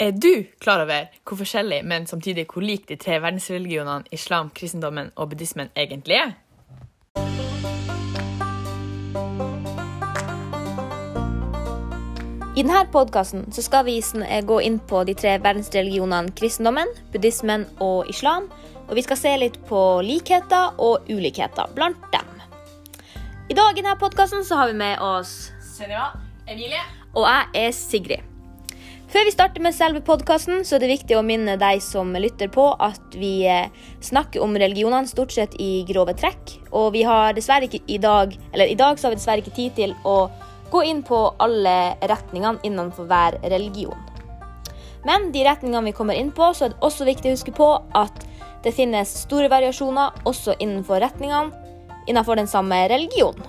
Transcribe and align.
Er 0.00 0.10
du 0.16 0.46
klar 0.58 0.80
over 0.80 1.10
hvor 1.28 1.36
forskjellig, 1.36 1.82
men 1.84 2.06
samtidig 2.06 2.46
hvor 2.48 2.64
lik 2.64 2.86
de 2.88 2.96
tre 2.96 3.18
verdensreligionene 3.20 4.08
islam, 4.16 4.48
kristendommen 4.56 5.10
og 5.16 5.28
buddhismen 5.28 5.68
egentlig 5.76 6.16
er? 6.16 6.30
I 12.56 12.64
denne 12.64 12.80
podkasten 12.92 13.44
skal 13.52 13.84
vi 13.84 13.98
gå 14.48 14.58
inn 14.64 14.80
på 14.80 15.04
de 15.04 15.14
tre 15.14 15.36
verdensreligionene 15.36 16.32
kristendommen, 16.32 16.88
buddhismen 17.12 17.68
og 17.80 18.08
islam. 18.08 18.48
Og 18.88 18.96
vi 18.96 19.04
skal 19.04 19.20
se 19.20 19.36
litt 19.36 19.60
på 19.68 20.00
likheter 20.00 20.80
og 20.80 21.12
ulikheter 21.12 21.76
blant 21.76 22.00
dem. 22.16 22.32
I 23.52 23.54
dag 23.54 23.76
i 23.76 23.84
denne 23.84 24.00
podkasten 24.00 24.48
har 24.48 24.72
vi 24.72 24.80
med 24.80 24.96
oss 25.04 25.52
Senja, 25.76 26.08
Emilie. 26.48 26.80
Og 27.12 27.28
jeg 27.28 27.66
er 27.66 27.72
Sigrid. 27.76 28.29
Før 29.10 29.24
vi 29.26 29.32
starter 29.34 29.62
med 29.64 29.74
selve 29.74 29.98
podkasten, 30.06 30.60
er 30.62 30.78
det 30.78 30.88
viktig 30.92 31.16
å 31.18 31.24
minne 31.26 31.56
deg 31.58 31.80
som 31.82 32.12
lytter 32.14 32.46
på 32.52 32.68
at 32.78 33.16
vi 33.18 33.42
eh, 33.50 33.72
snakker 34.06 34.38
om 34.44 34.54
religionene 34.54 35.10
stort 35.10 35.34
sett 35.34 35.56
i 35.58 35.82
grove 35.88 36.14
trekk. 36.14 36.52
Og 36.70 36.92
vi 36.94 37.02
har 37.08 37.34
dessverre 37.34 37.66
ikke 37.66 37.82
i 37.90 37.98
dag 37.98 38.36
Eller 38.52 38.70
i 38.70 38.76
dag 38.78 39.00
så 39.00 39.08
har 39.08 39.16
vi 39.16 39.18
dessverre 39.18 39.42
ikke 39.42 39.56
tid 39.56 39.74
til 39.80 39.96
å 40.06 40.30
gå 40.70 40.84
inn 40.86 41.02
på 41.02 41.18
alle 41.42 41.74
retningene 42.06 42.62
innenfor 42.62 43.10
hver 43.10 43.40
religion. 43.50 43.98
Men 45.02 45.32
de 45.34 45.42
retningene 45.42 45.90
vi 45.90 45.96
kommer 45.96 46.14
inn 46.14 46.30
på, 46.30 46.52
så 46.54 46.68
er 46.68 46.76
det 46.76 46.82
også 46.86 47.08
viktig 47.08 47.32
å 47.32 47.34
huske 47.34 47.56
på 47.56 47.70
at 47.98 48.22
det 48.62 48.76
finnes 48.76 49.18
store 49.24 49.50
variasjoner 49.50 50.22
også 50.22 50.54
innenfor 50.60 51.02
retningene 51.02 51.50
innenfor 52.06 52.38
den 52.38 52.50
samme 52.50 52.84
religionen. 52.92 53.42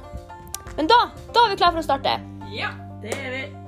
Men 0.74 0.90
da, 0.90 1.04
da 1.36 1.46
er 1.46 1.54
vi 1.54 1.62
klare 1.62 1.78
for 1.78 1.86
å 1.86 1.90
starte. 1.91 2.18
Ja, 2.50 2.74
det 3.04 3.14
er 3.14 3.36
vi. 3.36 3.61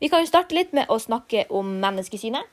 Vi 0.00 0.08
kan 0.08 0.22
jo 0.24 0.30
starte 0.30 0.56
litt 0.56 0.72
med 0.72 0.88
å 0.88 0.96
snakke 1.00 1.44
om 1.52 1.74
menneskesynet. 1.82 2.46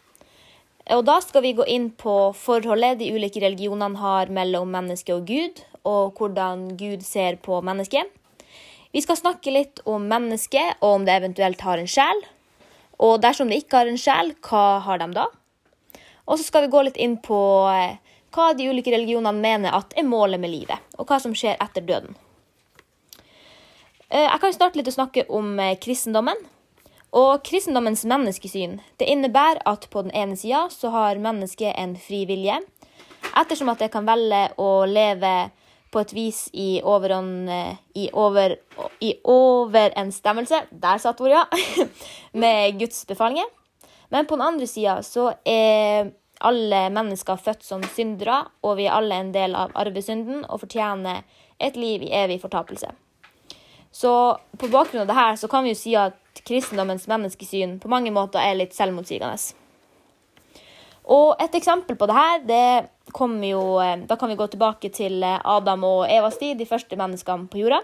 Og 0.95 1.03
da 1.07 1.17
skal 1.23 1.43
vi 1.43 1.55
gå 1.55 1.65
inn 1.67 1.89
på 1.95 2.15
forholdet 2.35 2.99
de 2.99 3.09
ulike 3.15 3.41
religionene 3.43 3.99
har 3.99 4.31
mellom 4.31 4.71
menneske 4.71 5.15
og 5.15 5.27
Gud, 5.27 5.59
og 5.87 6.19
hvordan 6.19 6.73
Gud 6.79 7.03
ser 7.07 7.39
på 7.43 7.59
mennesket. 7.63 8.07
Vi 8.91 9.03
skal 9.03 9.19
snakke 9.19 9.51
litt 9.51 9.81
om 9.87 10.07
mennesket, 10.07 10.79
og 10.81 10.99
om 10.99 11.07
det 11.07 11.15
eventuelt 11.19 11.63
har 11.63 11.79
en 11.79 11.91
sjel. 11.91 12.23
Og 13.03 13.19
dersom 13.23 13.51
det 13.51 13.61
ikke 13.61 13.81
har 13.81 13.91
en 13.91 13.99
sjel, 13.99 14.33
hva 14.47 14.79
har 14.83 15.03
de 15.03 15.09
da? 15.15 15.27
Og 16.27 16.39
så 16.39 16.47
skal 16.47 16.65
vi 16.65 16.73
gå 16.73 16.83
litt 16.87 16.99
inn 16.99 17.15
på 17.23 17.39
eh, 17.71 17.99
hva 18.35 18.51
de 18.57 18.67
ulike 18.67 18.91
religionene 18.91 19.39
mener 19.39 19.75
at 19.75 19.95
er 19.95 20.07
målet 20.07 20.41
med 20.43 20.51
livet, 20.51 20.83
og 20.99 21.07
hva 21.07 21.19
som 21.23 21.35
skjer 21.35 21.59
etter 21.63 21.85
døden. 21.87 22.15
Eh, 24.09 24.23
jeg 24.23 24.39
kan 24.43 24.55
starte 24.55 24.79
litt 24.79 24.91
å 24.91 24.97
snakke 24.97 25.27
om 25.31 25.55
eh, 25.63 25.77
kristendommen. 25.83 26.39
Og 27.17 27.41
kristendommens 27.45 28.03
menneskesyn 28.05 28.77
det 28.99 29.07
innebærer 29.09 29.63
at 29.65 29.87
på 29.89 30.03
den 30.05 30.13
ene 30.13 30.37
sida 30.37 30.67
så 30.73 30.91
har 30.93 31.21
mennesket 31.21 31.73
en 31.73 31.95
fri 31.97 32.25
vilje, 32.29 32.59
ettersom 33.33 33.71
at 33.73 33.81
det 33.81 33.89
kan 33.93 34.05
velge 34.05 34.43
å 34.61 34.85
leve 34.85 35.49
på 35.91 36.03
et 36.03 36.13
vis 36.13 36.43
i, 36.53 36.81
overånd, 36.83 37.49
i, 37.95 38.09
over, 38.11 38.57
i 38.99 39.13
overensstemmelse 39.23 40.65
Der 40.83 40.99
satt 41.01 41.21
ordet, 41.23 41.39
ja! 41.39 41.87
med 42.43 42.77
Guds 42.81 43.05
befalinger. 43.07 43.47
Men 44.11 44.27
på 44.27 44.35
den 44.35 44.45
andre 44.45 44.67
sida 44.67 44.99
så 45.03 45.31
er 45.47 46.11
alle 46.45 46.83
mennesker 46.93 47.39
født 47.41 47.65
som 47.65 47.81
syndere, 47.95 48.43
og 48.61 48.77
vi 48.77 48.85
er 48.85 48.99
alle 48.99 49.17
en 49.23 49.33
del 49.33 49.57
av 49.57 49.73
arvesynden 49.79 50.45
og 50.45 50.61
fortjener 50.67 51.23
et 51.57 51.79
liv 51.79 52.03
i 52.05 52.13
evig 52.13 52.37
fortapelse. 52.43 52.91
Så 53.97 54.37
på 54.57 54.67
bakgrunn 54.69 55.07
av 55.07 55.09
dette 55.09 55.41
så 55.41 55.47
kan 55.49 55.65
vi 55.65 55.71
jo 55.73 55.77
si 55.79 55.95
at 55.97 56.41
kristendommens 56.45 57.07
menneskesyn 57.09 57.79
på 57.81 57.89
mange 57.89 58.11
måter 58.13 58.43
er 58.43 58.59
litt 58.59 58.75
selvmotsigende. 58.77 59.39
Og 61.17 61.41
et 61.41 61.55
eksempel 61.57 61.97
på 61.97 62.05
det 62.09 62.17
her, 62.17 62.43
det 62.45 63.13
kommer 63.15 63.47
jo 63.47 63.61
eh, 63.79 64.03
Da 64.05 64.17
kan 64.19 64.29
vi 64.29 64.35
gå 64.37 64.47
tilbake 64.51 64.91
til 64.93 65.23
eh, 65.23 65.39
Adam 65.39 65.85
og 65.87 66.11
Evas 66.11 66.37
tid, 66.37 66.59
de 66.59 66.67
første 66.69 66.99
menneskene 66.99 67.47
på 67.49 67.63
jorda. 67.63 67.81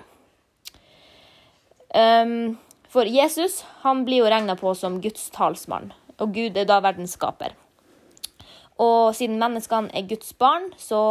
Um, 1.94 2.58
for 2.90 3.06
Jesus 3.06 3.62
han 3.84 4.02
blir 4.06 4.24
jo 4.24 4.30
regna 4.30 4.58
på 4.58 4.74
som 4.78 5.00
Guds 5.02 5.28
talsmann, 5.34 5.92
og 6.18 6.34
Gud 6.36 6.58
er 6.58 6.70
da 6.70 6.80
verdens 6.84 7.14
skaper. 7.18 7.54
Og 8.82 9.14
siden 9.18 9.42
menneskene 9.42 9.94
er 9.94 10.10
Guds 10.10 10.34
barn, 10.38 10.72
så 10.78 11.02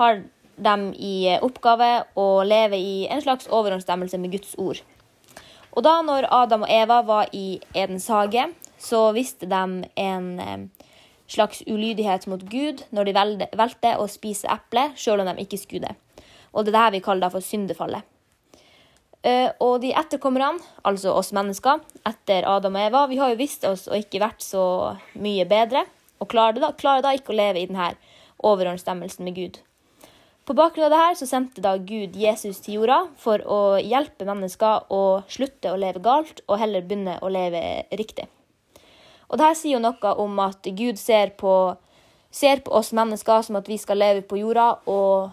har 0.00 0.24
de 0.56 0.76
i 0.98 1.14
oppgave 1.40 1.90
å 2.18 2.42
leve 2.44 2.78
i 2.78 3.06
en 3.10 3.22
slags 3.24 3.48
overensstemmelse 3.48 4.20
med 4.20 4.34
Guds 4.36 4.54
ord. 4.58 4.82
Og 5.72 5.84
da 5.86 5.98
når 6.04 6.28
Adam 6.28 6.66
og 6.66 6.72
Eva 6.72 7.00
var 7.06 7.32
i 7.32 7.60
Edens 7.72 8.08
hage, 8.12 8.44
så 8.82 9.06
visste 9.16 9.48
de 9.48 9.62
en 10.04 10.28
eh, 10.42 10.88
slags 11.30 11.62
ulydighet 11.66 12.26
mot 12.28 12.42
Gud 12.52 12.84
når 12.92 13.08
de 13.08 13.14
valgte 13.56 13.94
å 13.96 14.08
spise 14.10 14.50
eple, 14.52 14.90
selv 14.96 15.24
om 15.24 15.30
de 15.30 15.46
ikke 15.46 15.60
skulle 15.60 15.88
det. 15.88 16.24
Og 16.52 16.66
det 16.66 16.74
er 16.74 16.90
det 16.90 16.98
vi 16.98 17.04
kaller 17.06 17.32
for 17.32 17.44
syndefallet. 17.44 18.04
Eh, 19.22 19.48
og 19.62 19.80
de 19.84 19.94
etterkommerne, 19.94 20.60
altså 20.82 21.14
oss 21.14 21.30
mennesker, 21.32 21.80
etter 22.08 22.44
Adam 22.50 22.76
og 22.76 22.86
Eva, 22.88 23.04
vi 23.08 23.20
har 23.22 23.32
jo 23.32 23.38
visst 23.38 23.64
oss 23.64 23.86
og 23.88 23.96
ikke 24.00 24.20
vært 24.20 24.42
så 24.44 24.64
mye 25.14 25.46
bedre, 25.48 25.86
og 26.20 26.28
klarer 26.30 26.60
da, 26.62 26.72
klarer 26.78 27.06
da 27.06 27.14
ikke 27.16 27.32
å 27.32 27.38
leve 27.38 27.62
i 27.62 27.68
denne 27.70 27.92
overensstemmelsen 28.42 29.24
med 29.24 29.38
Gud. 29.38 29.62
På 30.42 30.56
bakgrunn 30.58 30.88
av 30.88 30.90
dette 30.90 31.20
så 31.20 31.26
sendte 31.30 31.62
da 31.62 31.76
Gud 31.78 32.16
Jesus 32.18 32.58
til 32.64 32.80
jorda 32.80 32.98
for 33.20 33.42
å 33.46 33.60
hjelpe 33.78 34.26
mennesker 34.26 34.88
å 34.90 35.22
slutte 35.30 35.70
å 35.70 35.78
leve 35.78 36.02
galt 36.02 36.42
og 36.48 36.58
heller 36.58 36.82
begynne 36.82 37.20
å 37.22 37.30
leve 37.30 37.60
riktig. 37.94 38.26
Og 39.30 39.38
Dette 39.38 39.54
sier 39.60 39.78
jo 39.78 39.84
noe 39.84 40.14
om 40.20 40.40
at 40.42 40.66
Gud 40.66 40.98
ser 41.00 41.30
på, 41.38 41.76
ser 42.34 42.64
på 42.66 42.74
oss 42.74 42.90
mennesker 42.92 43.46
som 43.46 43.60
at 43.60 43.70
vi 43.70 43.78
skal 43.78 44.02
leve 44.02 44.24
på 44.26 44.40
jorda 44.42 44.66
og 44.90 45.30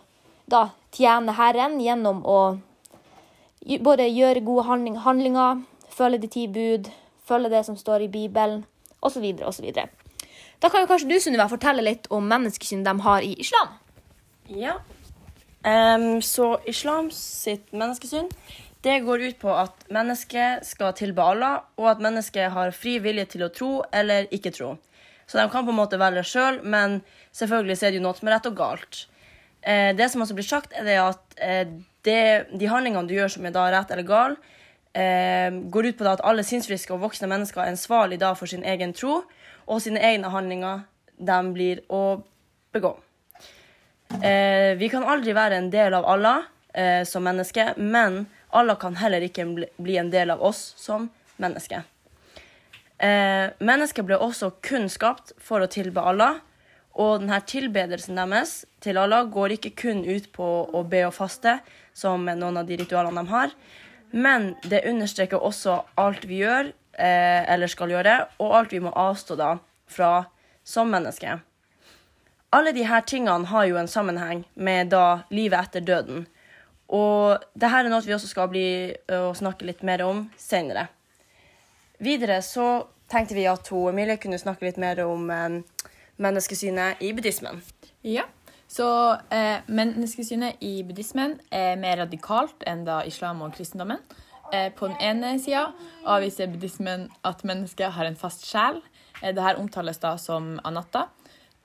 da 0.50 0.69
tjene 0.96 1.34
Herren 1.38 1.80
gjennom 1.81 2.22
å 2.25 2.40
både 3.81 4.08
gjøre 4.08 4.46
gode 4.46 4.68
handlinger, 5.03 5.66
følge 5.90 6.22
de 6.22 6.30
ti 6.31 6.46
bud, 6.48 6.88
følge 7.25 7.52
det 7.52 7.66
som 7.66 7.78
står 7.78 8.06
i 8.06 8.12
Bibelen, 8.14 8.64
osv. 9.02 9.25
osv. 9.46 9.74
Da 10.59 10.69
kan 10.69 10.84
jo 10.84 10.90
kanskje 10.90 11.09
du 11.09 11.18
Sunniva, 11.19 11.50
fortelle 11.50 11.84
litt 11.86 12.08
om 12.14 12.25
menneskesynet 12.30 12.88
de 12.88 12.96
har 13.03 13.25
i 13.25 13.36
islam? 13.42 13.75
Ja, 14.50 14.80
Um, 15.59 16.22
så 16.24 16.53
islam 16.72 17.09
sitt 17.12 17.74
menneskesyn 17.75 18.30
det 18.81 19.02
går 19.03 19.25
ut 19.28 19.40
på 19.42 19.52
at 19.52 19.81
mennesket 19.92 20.64
skal 20.64 20.94
tilbe 20.96 21.24
Allah, 21.24 21.66
og 21.75 21.90
at 21.92 22.03
mennesket 22.03 22.53
har 22.56 22.72
fri 22.72 22.96
vilje 23.03 23.25
til 23.34 23.44
å 23.44 23.50
tro 23.52 23.72
eller 23.92 24.30
ikke 24.31 24.53
tro. 24.56 24.78
Så 25.28 25.38
de 25.38 25.50
kan 25.52 25.66
på 25.68 25.74
en 25.74 25.81
måte 25.81 26.00
velge 26.00 26.24
sjøl, 26.25 26.62
men 26.64 27.02
selvfølgelig 27.36 27.75
så 27.78 27.88
er 27.88 27.92
det 27.92 28.00
jo 28.00 28.06
noe 28.06 28.18
som 28.18 28.30
er 28.30 28.38
rett 28.38 28.48
og 28.50 28.56
galt. 28.58 29.02
Eh, 29.62 29.92
det 29.96 30.08
som 30.09 30.24
også 30.24 30.38
blir 30.38 30.48
sagt, 30.48 30.72
er 30.74 30.88
det 30.88 30.96
at 31.03 31.36
eh, 31.44 31.66
det, 32.08 32.22
de 32.56 32.72
handlingene 32.72 33.03
du 33.09 33.18
gjør 33.18 33.36
som 33.36 33.46
er 33.46 33.53
da 33.53 33.68
rett 33.74 33.92
eller 33.92 34.08
gal, 34.08 34.38
eh, 34.96 35.52
går 35.52 35.92
ut 35.92 36.00
på 36.00 36.08
at 36.08 36.24
alle 36.24 36.48
sinnsfriske 36.48 36.96
og 36.96 37.03
voksne 37.03 37.28
mennesker 37.30 37.62
er 37.66 37.74
ansvarlig 37.74 38.22
for 38.40 38.48
sin 38.48 38.64
egen 38.64 38.96
tro, 38.96 39.25
og 39.68 39.84
sine 39.84 40.00
egne 40.00 40.31
handlinger 40.31 40.88
de 41.19 41.40
blir 41.52 41.84
å 41.92 42.24
begå. 42.72 42.96
Eh, 44.09 44.74
vi 44.78 44.90
kan 44.90 45.06
aldri 45.06 45.36
være 45.38 45.59
en 45.62 45.70
del 45.70 45.94
av 45.94 46.08
Allah 46.09 46.47
eh, 46.74 47.06
som 47.06 47.24
menneske, 47.24 47.74
men 47.78 48.24
Allah 48.50 48.78
kan 48.81 48.97
heller 48.97 49.22
ikke 49.22 49.46
bli 49.78 49.97
en 50.02 50.09
del 50.09 50.34
av 50.34 50.42
oss 50.42 50.74
som 50.81 51.08
menneske. 51.38 51.84
Eh, 52.98 53.48
mennesket 53.64 54.08
ble 54.08 54.18
også 54.18 54.52
kun 54.66 54.90
skapt 54.92 55.36
for 55.38 55.62
å 55.62 55.69
tilbe 55.72 56.02
Allah, 56.02 56.42
og 57.00 57.22
denne 57.22 57.38
tilbedelsen 57.48 58.18
deres 58.18 58.64
til 58.84 58.98
Allah 59.00 59.30
går 59.31 59.56
ikke 59.56 59.75
kun 59.78 60.02
ut 60.03 60.31
på 60.36 60.48
å 60.74 60.84
be 60.84 61.06
og 61.08 61.14
faste, 61.16 61.59
som 61.94 62.25
noen 62.25 62.59
av 62.59 62.68
de 62.68 62.80
ritualene 62.81 63.24
de 63.24 63.31
har, 63.31 63.53
men 64.12 64.53
det 64.66 64.88
understreker 64.90 65.38
også 65.38 65.84
alt 66.02 66.25
vi 66.25 66.42
gjør 66.42 66.72
eh, 66.98 67.45
eller 67.45 67.72
skal 67.72 67.94
gjøre, 67.94 68.18
og 68.42 68.57
alt 68.57 68.74
vi 68.74 68.81
må 68.84 68.92
avstå 68.92 69.38
da 69.39 69.54
fra 69.89 70.25
som 70.66 70.89
menneske. 70.92 71.38
Alle 72.51 72.74
disse 72.74 73.01
tingene 73.06 73.46
har 73.46 73.66
jo 73.69 73.78
en 73.78 73.88
sammenheng 73.88 74.44
med 74.56 74.90
da 74.94 75.22
livet 75.30 75.69
etter 75.69 75.86
døden. 75.86 76.24
Og 76.90 77.44
det 77.54 77.69
her 77.69 77.86
er 77.86 77.94
noe 77.94 78.01
vi 78.01 78.16
også 78.16 78.31
skal 78.31 78.50
bli 78.50 78.66
og 79.13 79.36
snakke 79.38 79.68
litt 79.68 79.84
mer 79.86 80.01
om 80.07 80.24
senere. 80.38 80.88
Videre 82.01 82.40
så 82.42 82.88
tenkte 83.12 83.38
vi 83.38 83.46
at 83.50 83.68
hun, 83.69 83.92
Emilie 83.92 84.18
kunne 84.18 84.40
snakke 84.42 84.66
litt 84.66 84.80
mer 84.81 85.04
om 85.06 85.30
menneskesynet 86.18 87.04
i 87.06 87.12
buddhismen. 87.13 87.62
Ja, 88.01 88.25
så 88.69 88.88
eh, 89.34 89.62
menneskesynet 89.66 90.62
i 90.62 90.84
buddhismen 90.86 91.40
er 91.51 91.78
mer 91.81 92.04
radikalt 92.04 92.66
enn 92.69 92.84
da 92.86 93.01
islam 93.10 93.42
og 93.42 93.56
kristendommen. 93.57 94.01
Eh, 94.54 94.69
på 94.74 94.90
den 94.90 94.98
ene 95.01 95.36
sida 95.42 95.68
avviser 96.06 96.50
buddhismen 96.51 97.07
at 97.25 97.42
mennesket 97.46 97.96
har 97.98 98.10
en 98.10 98.18
fast 98.18 98.46
sjel. 98.46 98.78
Eh, 99.22 99.34
Dette 99.34 99.57
omtales 99.57 100.01
da 100.01 100.16
som 100.22 100.57
anatta. 100.66 101.07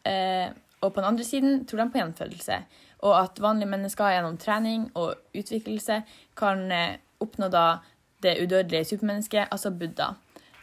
Eh, 0.04 0.48
og 0.84 0.92
på 0.92 1.00
den 1.00 1.08
andre 1.08 1.24
siden 1.24 1.64
tror 1.66 1.80
de 1.80 1.90
på 1.92 2.00
gjenfødelse, 2.00 2.58
og 3.04 3.16
at 3.18 3.40
vanlige 3.40 3.70
mennesker 3.70 4.12
gjennom 4.12 4.36
trening 4.40 4.86
og 4.94 5.14
utviklelse 5.36 6.02
kan 6.36 6.68
eh, 6.72 7.00
oppnå 7.20 7.48
da 7.52 7.64
det 8.24 8.38
udødelige 8.42 8.84
supermennesket, 8.92 9.48
altså 9.52 9.70
Buddha. 9.70 10.14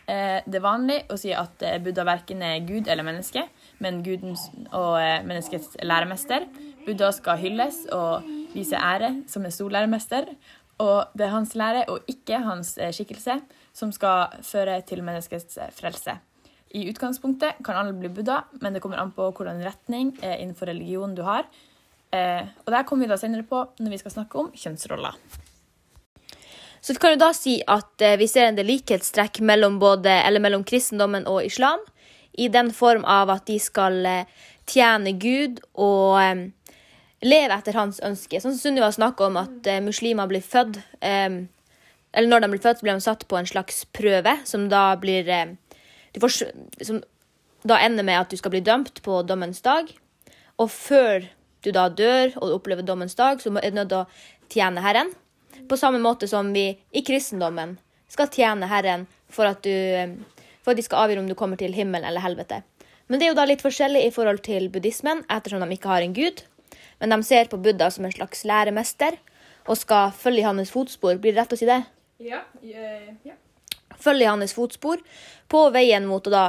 Eh, 0.09 0.39
det 0.45 0.59
er 0.59 0.65
vanlig 0.65 0.99
å 1.09 1.17
si 1.21 1.33
at 1.37 1.61
eh, 1.65 1.79
Buddha 1.83 2.05
verken 2.07 2.41
er 2.45 2.63
Gud 2.65 2.89
eller 2.89 3.05
menneske, 3.05 3.45
men 3.81 4.01
Gudens 4.05 4.47
og 4.71 4.97
menneskets 5.27 5.77
læremester. 5.85 6.47
Buddha 6.85 7.11
skal 7.13 7.41
hylles 7.41 7.83
og 7.93 8.25
vise 8.55 8.77
ære 8.77 9.15
som 9.29 9.45
en 9.45 9.53
stor 9.53 9.77
læremester. 9.77 10.33
Og 10.81 11.13
det 11.13 11.27
er 11.27 11.35
hans 11.35 11.53
lære 11.53 11.85
og 11.93 12.09
ikke 12.09 12.39
hans 12.41 12.73
skikkelse 12.97 13.37
som 13.77 13.91
skal 13.93 14.41
føre 14.41 14.79
til 14.81 15.03
menneskets 15.05 15.59
frelse. 15.77 16.17
I 16.73 16.85
utgangspunktet 16.87 17.59
kan 17.65 17.75
alle 17.75 17.93
bli 17.93 18.09
Buddha, 18.09 18.43
men 18.63 18.73
det 18.73 18.81
kommer 18.83 19.01
an 19.01 19.11
på 19.15 19.27
hvordan 19.35 19.59
retning 19.65 20.13
eh, 20.21 20.37
innenfor 20.39 20.71
religionen 20.71 21.15
du 21.17 21.25
har. 21.27 21.47
Eh, 22.11 22.43
og 22.65 22.71
det 22.71 22.85
kommer 22.87 23.05
vi 23.07 23.11
da 23.11 23.19
senere 23.19 23.47
på 23.47 23.63
når 23.79 23.95
vi 23.95 23.99
skal 23.99 24.13
snakke 24.15 24.39
om 24.39 24.51
kjønnsroller. 24.55 25.17
Så 26.81 26.95
vi 26.95 27.01
kan 27.01 27.13
jo 27.13 27.21
da 27.21 27.29
si 27.37 27.59
at 27.69 28.01
eh, 28.01 28.17
vi 28.19 28.27
ser 28.31 28.47
en 28.47 28.57
del 28.57 28.69
likhetstrekk 28.71 29.41
mellom, 29.45 29.77
både, 29.83 30.13
eller 30.25 30.43
mellom 30.43 30.63
kristendommen 30.67 31.27
og 31.29 31.43
islam, 31.45 31.83
i 32.31 32.47
den 32.47 32.71
form 32.73 33.03
av 33.05 33.29
at 33.29 33.45
de 33.51 33.59
skal 33.59 33.99
eh, 34.07 34.41
tjene 34.69 35.13
Gud 35.19 35.59
og 35.75 36.17
eh, 36.23 36.45
leve 37.21 37.57
etter 37.57 37.77
hans 37.77 37.99
ønske. 38.03 38.39
Sånn 38.41 38.55
som 38.55 38.71
Sunniva 38.71 38.89
snakker 38.95 39.27
om 39.27 39.41
at 39.43 39.67
eh, 39.69 39.83
muslimer 39.83 40.29
blir 40.31 40.41
født 40.41 40.79
Eller 41.01 42.27
når 42.27 42.41
de 42.41 42.47
blir 42.51 42.63
født, 42.63 42.81
blir 42.81 42.97
de 42.97 43.03
satt 43.03 43.27
på 43.27 43.37
en 43.37 43.47
slags 43.47 43.85
prøve, 43.95 44.33
som 44.43 44.67
da 44.69 44.95
blir 44.99 45.29
eh, 45.29 45.53
du 46.13 46.19
får, 46.19 46.51
Som 46.81 47.01
da 47.63 47.77
ender 47.79 48.03
med 48.03 48.19
at 48.19 48.31
du 48.31 48.37
skal 48.39 48.53
bli 48.53 48.63
dømt 48.65 49.01
på 49.05 49.21
dommens 49.27 49.61
dag. 49.61 49.89
Og 50.57 50.69
før 50.71 51.27
du 51.61 51.71
da 51.73 51.87
dør 51.89 52.33
og 52.41 52.57
opplever 52.57 52.85
dommens 52.85 53.15
dag, 53.15 53.41
så 53.41 53.53
er 53.61 53.69
du 53.69 53.77
nødt 53.77 53.91
til 53.93 54.01
å 54.01 54.07
tjene 54.49 54.81
Herren. 54.81 55.11
På 55.69 55.77
samme 55.77 56.01
måte 56.01 56.27
som 56.29 56.49
vi 56.55 56.71
i 56.91 57.03
kristendommen 57.05 57.77
skal 58.11 58.31
tjene 58.33 58.69
Herren 58.71 59.05
for 59.31 59.47
at, 59.47 59.61
du, 59.63 60.17
for 60.65 60.73
at 60.73 60.79
de 60.79 60.85
skal 60.85 61.05
avgjøre 61.05 61.23
om 61.23 61.29
du 61.29 61.37
kommer 61.37 61.59
til 61.59 61.75
himmelen 61.75 62.07
eller 62.07 62.23
helvete. 62.23 62.63
Men 63.07 63.19
det 63.19 63.27
er 63.27 63.33
jo 63.33 63.37
da 63.37 63.45
litt 63.47 63.63
forskjellig 63.63 64.05
i 64.07 64.13
forhold 64.15 64.41
til 64.45 64.69
buddhismen, 64.71 65.25
ettersom 65.29 65.61
de 65.63 65.75
ikke 65.75 65.91
har 65.91 66.03
en 66.03 66.15
gud. 66.15 66.43
Men 67.01 67.13
de 67.13 67.27
ser 67.27 67.49
på 67.51 67.59
Buddha 67.61 67.89
som 67.91 68.05
en 68.07 68.13
slags 68.13 68.45
læremester 68.47 69.17
og 69.67 69.77
skal 69.77 70.13
følge 70.17 70.41
i 70.41 70.47
hans 70.47 70.73
fotspor. 70.73 71.19
Blir 71.21 71.35
det 71.35 71.43
rett 71.43 71.55
å 71.55 71.59
si 71.59 71.69
det? 71.69 71.81
Ja, 72.23 72.43
ja. 72.63 73.35
Følge 74.01 74.25
i 74.25 74.31
hans 74.31 74.55
fotspor 74.57 75.01
på 75.51 75.63
veien 75.75 76.07
mot 76.09 76.25
å 76.27 76.33
da 76.33 76.45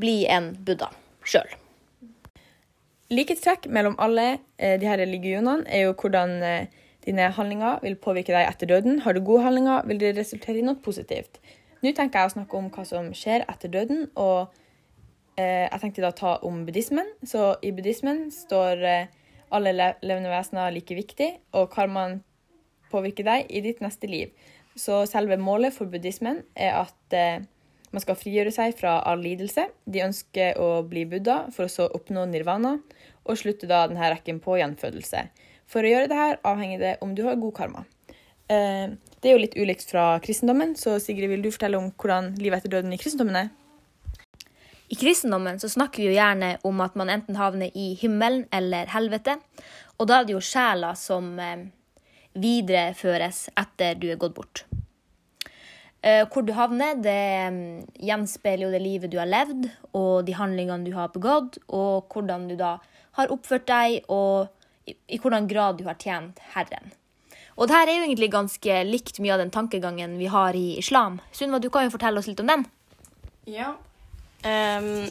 bli 0.00 0.22
en 0.30 0.52
Buddha 0.64 0.90
sjøl. 1.26 1.48
Likhetstrekk 3.14 3.68
mellom 3.72 3.98
alle 4.02 4.38
eh, 4.56 4.78
de 4.80 4.88
her 4.88 4.98
religionene 5.02 5.68
er 5.68 5.86
jo 5.86 5.96
hvordan 6.00 6.38
eh, 6.42 6.72
dine 7.04 7.28
handlinger 7.36 7.82
vil 7.84 7.98
påvirke 8.00 8.32
deg 8.32 8.48
etter 8.48 8.70
døden. 8.70 9.02
Har 9.04 9.14
du 9.14 9.20
gode 9.24 9.44
handlinger, 9.44 9.84
vil 9.88 10.00
det 10.00 10.14
resultere 10.16 10.60
i 10.60 10.64
noe 10.64 10.80
positivt. 10.82 11.40
Nå 11.84 11.92
tenker 11.92 12.22
jeg 12.22 12.30
å 12.30 12.34
snakke 12.38 12.56
om 12.56 12.70
hva 12.72 12.84
som 12.88 13.10
skjer 13.16 13.44
etter 13.50 13.68
døden, 13.72 14.06
og 14.16 14.54
eh, 15.36 15.66
jeg 15.66 15.82
tenkte 15.82 16.04
da 16.06 16.14
ta 16.16 16.38
om 16.48 16.62
buddhismen. 16.64 17.10
Så 17.28 17.52
i 17.60 17.74
buddhismen 17.76 18.30
står 18.32 18.84
eh, 18.88 19.12
alle 19.54 19.74
levende 19.76 20.32
vesener 20.32 20.72
like 20.72 20.96
viktig, 20.96 21.30
og 21.52 21.68
karmaen 21.74 22.22
påvirker 22.92 23.26
deg 23.28 23.52
i 23.52 23.60
ditt 23.64 23.84
neste 23.84 24.08
liv. 24.08 24.32
Så 24.74 25.04
selve 25.06 25.38
målet 25.38 25.74
for 25.76 25.90
buddhismen 25.90 26.42
er 26.58 26.80
at 26.82 27.14
eh, 27.14 27.44
man 27.94 28.02
skal 28.02 28.18
frigjøre 28.18 28.50
seg 28.54 28.74
fra 28.78 28.98
all 29.06 29.22
lidelse. 29.22 29.68
De 29.86 30.02
ønsker 30.02 30.58
å 30.58 30.82
bli 30.88 31.04
buddha 31.06 31.44
for 31.54 31.66
å 31.66 31.70
så 31.70 31.86
oppnå 31.94 32.26
nirvana, 32.30 32.76
og 33.24 33.38
slutte 33.40 33.68
da 33.70 33.84
denne 33.88 34.10
rekken 34.12 34.40
på 34.42 34.58
gjenfødelse. 34.58 35.28
For 35.70 35.86
å 35.86 35.92
gjøre 35.92 36.10
det 36.10 36.18
her 36.18 36.40
avhenger 36.44 36.82
det 36.82 36.94
om 37.04 37.14
du 37.14 37.22
har 37.28 37.38
god 37.40 37.54
karma. 37.56 37.84
Eh, 38.50 38.96
det 39.22 39.30
er 39.30 39.36
jo 39.36 39.44
litt 39.44 39.56
ulikt 39.56 39.86
fra 39.88 40.18
kristendommen, 40.24 40.74
så 40.76 40.98
Sigrid, 41.00 41.30
vil 41.30 41.44
du 41.44 41.52
fortelle 41.54 41.78
om 41.78 41.92
hvordan 41.94 42.34
livet 42.42 42.60
etter 42.60 42.74
døden 42.74 42.92
i 42.92 42.98
kristendommen 43.00 43.44
er? 43.44 43.52
I 44.92 44.98
kristendommen 45.00 45.56
så 45.62 45.70
snakker 45.72 46.02
vi 46.02 46.10
jo 46.10 46.18
gjerne 46.18 46.50
om 46.68 46.82
at 46.84 46.98
man 46.98 47.10
enten 47.14 47.38
havner 47.40 47.72
i 47.72 47.94
himmelen 47.98 48.44
eller 48.52 48.90
helvete. 48.92 49.38
Og 49.96 50.10
da 50.10 50.20
er 50.20 50.28
det 50.28 50.34
jo 50.34 50.42
sjela 50.44 50.92
som 50.98 51.32
eh, 51.40 51.70
videreføres 52.34 53.48
etter 53.58 53.98
du 53.98 54.08
er 54.10 54.18
gått 54.20 54.34
bort. 54.36 54.64
Eh, 56.04 56.26
hvor 56.28 56.44
du 56.44 56.52
havner, 56.52 56.98
det 57.00 57.20
mm, 57.54 57.84
gjenspeiler 58.04 58.66
jo 58.66 58.72
det 58.74 58.82
livet 58.84 59.12
du 59.12 59.16
har 59.16 59.30
levd, 59.30 59.70
og 59.96 60.26
de 60.26 60.34
handlingene 60.36 60.84
du 60.84 60.92
har 60.96 61.14
begått, 61.14 61.56
og 61.72 62.12
hvordan 62.12 62.44
du 62.50 62.58
da 62.60 62.76
har 63.16 63.32
oppført 63.32 63.64
deg, 63.70 64.04
og 64.12 64.50
i, 64.84 65.16
hvordan 65.16 65.48
grad 65.48 65.80
du 65.80 65.86
har 65.88 65.96
tjent 65.96 66.42
Herren. 66.52 66.92
Og 67.54 67.70
det 67.70 67.76
her 67.76 67.88
er 67.88 67.98
jo 68.00 68.06
egentlig 68.08 68.32
ganske 68.34 68.78
likt 68.84 69.20
mye 69.22 69.32
av 69.36 69.40
den 69.40 69.52
tankegangen 69.54 70.18
vi 70.18 70.28
har 70.28 70.56
i 70.58 70.74
islam. 70.80 71.20
Sunniva, 71.32 71.62
du 71.62 71.70
kan 71.72 71.86
jo 71.86 71.94
fortelle 71.94 72.20
oss 72.20 72.28
litt 72.28 72.42
om 72.42 72.50
den. 72.50 72.66
Ja. 73.48 73.76
Um, 74.44 75.06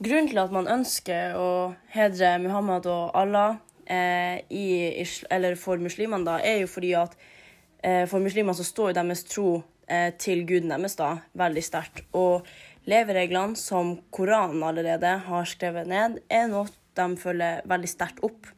grunnen 0.00 0.30
til 0.30 0.40
at 0.40 0.54
man 0.54 0.70
ønsker 0.70 1.36
å 1.36 1.50
hedre 1.92 2.36
Muhammad 2.40 2.86
og 2.88 3.10
Allah 3.18 3.58
i, 3.92 4.66
eller 5.30 5.56
for 5.60 5.80
muslimene, 5.82 6.24
da, 6.26 6.38
er 6.40 6.62
jo 6.62 6.70
fordi 6.70 6.94
at 6.98 7.16
eh, 7.84 8.04
for 8.10 8.22
muslimene 8.24 8.56
så 8.56 8.66
står 8.66 8.92
jo 8.92 8.98
deres 8.98 9.24
tro 9.28 9.48
eh, 9.88 10.12
til 10.18 10.44
guden 10.48 10.72
deres 10.72 10.96
da, 10.98 11.14
veldig 11.38 11.64
sterkt. 11.66 12.04
Og 12.16 12.46
levereglene 12.88 13.58
som 13.58 13.96
Koranen 14.14 14.62
allerede 14.66 15.18
har 15.26 15.48
skrevet 15.48 15.90
ned, 15.90 16.22
er 16.30 16.48
noe 16.52 16.70
de 16.96 17.06
følger 17.16 17.62
veldig 17.68 17.88
sterkt 17.88 18.20
opp. 18.26 18.50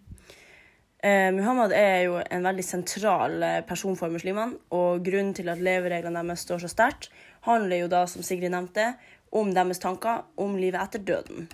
Eh, 1.05 1.29
Muhammad 1.37 1.75
er 1.77 2.07
jo 2.07 2.17
en 2.23 2.47
veldig 2.49 2.65
sentral 2.65 3.43
eh, 3.45 3.59
person 3.69 3.97
for 3.99 4.13
muslimene, 4.13 4.57
og 4.73 5.05
grunnen 5.05 5.35
til 5.37 5.51
at 5.53 5.61
levereglene 5.61 6.23
deres 6.25 6.47
står 6.47 6.65
så 6.65 6.71
sterkt, 6.73 7.11
handler 7.45 7.83
jo 7.83 7.91
da, 7.93 8.07
som 8.09 8.25
Sigrid 8.25 8.55
nevnte, 8.55 8.95
om 9.35 9.51
deres 9.53 9.83
tanker 9.83 10.25
om 10.41 10.57
livet 10.57 10.81
etter 10.81 11.03
døden. 11.05 11.49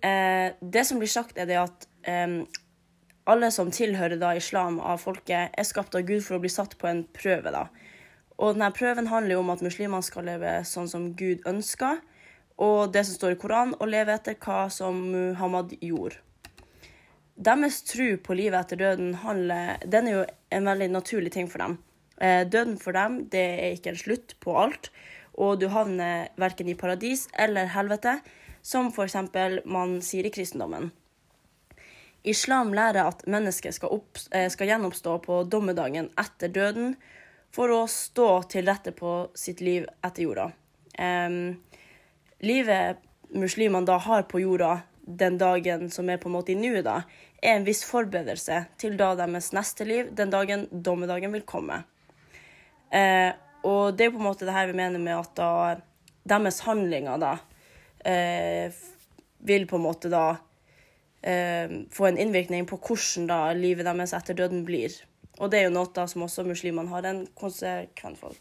Eh, 0.00 0.56
det 0.60 0.86
som 0.88 1.02
blir 1.02 1.10
sagt, 1.12 1.36
er 1.36 1.50
det 1.50 1.60
at 1.60 1.89
eh, 2.02 2.40
alle 3.30 3.50
som 3.54 3.70
tilhører 3.70 4.18
da 4.20 4.34
islam 4.38 4.80
av 4.80 5.02
folket, 5.02 5.50
er 5.52 5.68
skapt 5.68 5.94
av 5.94 6.06
Gud 6.08 6.24
for 6.26 6.38
å 6.38 6.42
bli 6.42 6.52
satt 6.52 6.78
på 6.78 6.88
en 6.90 7.04
prøve. 7.16 7.52
da. 7.52 7.68
Og 8.38 8.56
denne 8.56 8.72
prøven 8.72 9.10
handler 9.10 9.36
jo 9.36 9.44
om 9.44 9.52
at 9.52 9.62
muslimene 9.62 10.02
skal 10.02 10.26
leve 10.30 10.60
sånn 10.64 10.88
som 10.88 11.12
Gud 11.14 11.44
ønsker, 11.46 12.00
og 12.60 12.92
det 12.92 13.06
som 13.06 13.16
står 13.16 13.36
i 13.36 13.40
Koranen, 13.40 13.76
og 13.80 13.88
leve 13.88 14.12
etter 14.12 14.36
hva 14.40 14.66
som 14.72 14.98
Muhammad 15.12 15.76
gjorde 15.80 16.20
deres 17.40 17.80
tro 17.88 18.08
på 18.20 18.36
livet 18.36 18.58
etter 18.60 18.80
døden 18.80 19.14
handler, 19.22 19.80
den 19.88 20.08
er 20.08 20.16
jo 20.18 20.24
en 20.52 20.68
veldig 20.68 20.90
naturlig 20.92 21.32
ting 21.32 21.48
for 21.48 21.62
dem. 21.62 21.78
Eh, 22.20 22.44
døden 22.44 22.76
for 22.80 22.92
dem 22.92 23.22
det 23.32 23.46
er 23.54 23.76
ikke 23.76 23.94
en 23.94 24.02
slutt 24.02 24.34
på 24.44 24.56
alt, 24.60 24.90
og 25.40 25.60
du 25.60 25.70
havner 25.72 26.28
verken 26.40 26.68
i 26.68 26.76
paradis 26.76 27.28
eller 27.32 27.70
helvete, 27.72 28.18
som 28.62 28.90
f.eks. 28.92 29.16
man 29.64 30.00
sier 30.04 30.28
i 30.28 30.32
kristendommen. 30.34 30.90
Islam 32.22 32.74
lærer 32.76 33.08
at 33.08 33.24
mennesket 33.30 33.76
skal, 33.78 33.94
opp, 33.96 34.18
eh, 34.34 34.48
skal 34.52 34.68
gjenoppstå 34.68 35.18
på 35.24 35.42
dommedagen 35.48 36.10
etter 36.20 36.52
døden 36.52 36.94
for 37.54 37.72
å 37.72 37.84
stå 37.90 38.28
til 38.52 38.68
rette 38.68 38.92
på 38.96 39.30
sitt 39.34 39.62
liv 39.64 39.86
etter 40.04 40.26
jorda. 40.26 40.50
Um, 41.00 41.56
livet 42.44 43.00
muslimene 43.34 43.88
da 43.88 43.96
har 44.02 44.26
på 44.28 44.42
jorda 44.42 44.80
den 45.00 45.38
dagen 45.38 45.88
som 45.90 46.10
er 46.10 46.20
på 46.20 46.28
en 46.28 46.36
måte 46.36 46.52
i 46.52 46.58
nuet, 46.58 46.84
da, 46.86 47.00
er 47.42 47.56
en 47.56 47.66
viss 47.66 47.82
forberedelse 47.88 48.64
til 48.78 48.98
da 49.00 49.14
deres 49.18 49.50
neste 49.56 49.86
liv, 49.88 50.10
den 50.14 50.30
dagen 50.30 50.66
dommedagen 50.70 51.32
vil 51.34 51.46
komme. 51.48 51.82
Eh, 52.92 53.32
og 53.66 53.96
det 53.96 54.06
er 54.06 54.12
på 54.14 54.20
en 54.20 54.28
måte 54.28 54.46
det 54.46 54.54
her 54.54 54.70
vi 54.70 54.76
mener 54.76 55.02
med 55.02 55.16
at 55.16 55.32
da 55.38 55.50
deres 56.30 56.60
handlinger 56.66 57.20
da 57.22 57.32
eh, 58.04 58.72
vil 59.46 59.66
på 59.70 59.78
en 59.78 59.86
måte 59.86 60.10
da 60.12 60.24
få 61.22 62.06
en 62.08 62.18
innvirkning 62.18 62.64
på 62.66 62.78
hvordan 62.80 63.26
da 63.28 63.40
livet 63.52 63.84
deres 63.84 64.14
etter 64.16 64.38
døden 64.38 64.62
blir. 64.64 64.94
Og 65.40 65.50
det 65.52 65.60
er 65.60 65.66
jo 65.68 65.74
noe 65.74 65.90
da 65.94 66.06
som 66.08 66.24
også 66.24 66.44
muslimene 66.48 66.88
har 66.92 67.08
en 67.08 67.26
konsekvens 67.36 68.20
for. 68.20 68.36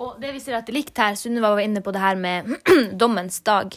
Og 0.00 0.20
det 0.20 0.32
vi 0.32 0.40
ser 0.40 0.56
at 0.56 0.68
det 0.68 0.76
likt 0.76 0.96
her, 1.00 1.16
Sunniva 1.18 1.50
var 1.52 1.60
inne 1.64 1.82
på 1.84 1.92
det 1.92 2.00
her 2.00 2.16
med 2.20 2.54
dommens 3.02 3.40
dag. 3.44 3.74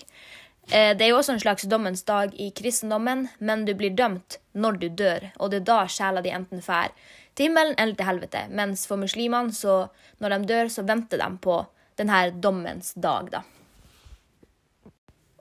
Eh, 0.72 0.94
Det 0.96 1.04
er 1.04 1.12
jo 1.12 1.18
også 1.20 1.36
en 1.36 1.44
slags 1.44 1.68
dommens 1.68 2.04
dag 2.08 2.36
i 2.40 2.52
kristendommen, 2.56 3.28
men 3.40 3.66
du 3.66 3.74
blir 3.76 3.96
dømt 3.96 4.40
når 4.54 4.80
du 4.80 4.88
dør, 4.90 5.32
og 5.40 5.52
det 5.52 5.62
er 5.64 5.68
da 5.72 5.82
sjela 5.88 6.24
di 6.24 6.32
enten 6.32 6.64
fær 6.64 6.94
til 7.36 7.50
himmelen 7.50 7.76
eller 7.78 7.98
til 7.98 8.08
helvete. 8.08 8.46
Mens 8.50 8.86
for 8.88 9.02
muslimene, 9.02 9.52
så 9.52 9.88
når 10.22 10.38
de 10.38 10.52
dør, 10.54 10.72
så 10.72 10.86
venter 10.88 11.20
de 11.20 11.30
på 11.44 11.60
denne 12.00 12.24
dommens 12.40 12.94
dag, 12.96 13.32
da. 13.34 13.44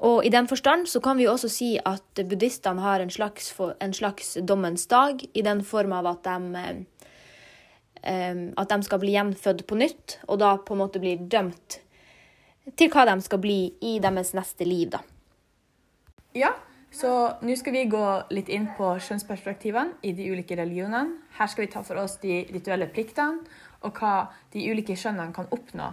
Og 0.03 0.25
i 0.27 0.33
den 0.35 0.49
forstand 0.51 0.89
så 0.91 1.01
kan 1.01 1.19
vi 1.19 1.29
også 1.31 1.49
si 1.53 1.77
at 1.79 2.25
buddhistene 2.27 2.83
har 2.83 3.01
en 3.01 3.11
slags, 3.11 3.53
en 3.81 3.95
slags 3.95 4.35
dommens 4.49 4.87
dag, 4.91 5.23
i 5.35 5.43
den 5.47 5.63
form 5.65 5.95
av 5.95 6.09
at 6.11 6.27
de 6.27 6.65
eh, 8.03 8.43
at 8.59 8.75
de 8.75 8.83
skal 8.83 8.99
bli 8.99 9.15
gjenfødt 9.15 9.63
på 9.67 9.79
nytt, 9.79 10.19
og 10.27 10.41
da 10.43 10.57
på 10.59 10.75
en 10.75 10.83
måte 10.83 11.03
blir 11.03 11.23
dømt 11.23 11.79
til 12.79 12.91
hva 12.91 13.07
de 13.07 13.17
skal 13.23 13.41
bli 13.43 13.61
i 13.83 13.97
deres 14.03 14.35
neste 14.35 14.67
liv, 14.67 14.91
da. 14.91 15.03
Ja, 16.35 16.53
så 16.93 17.39
nå 17.43 17.55
skal 17.57 17.75
vi 17.77 17.89
gå 17.91 18.07
litt 18.35 18.51
inn 18.53 18.69
på 18.77 18.91
kjønnsperspektivene 19.01 20.01
i 20.07 20.13
de 20.17 20.29
ulike 20.33 20.57
religionene. 20.59 21.19
Her 21.39 21.51
skal 21.51 21.67
vi 21.67 21.73
ta 21.73 21.83
for 21.87 22.01
oss 22.03 22.19
de 22.23 22.43
rituelle 22.53 22.89
pliktene 22.93 23.47
og 23.83 23.99
hva 23.99 24.29
de 24.53 24.67
ulike 24.71 24.97
kjønnene 24.99 25.35
kan 25.35 25.49
oppnå, 25.51 25.89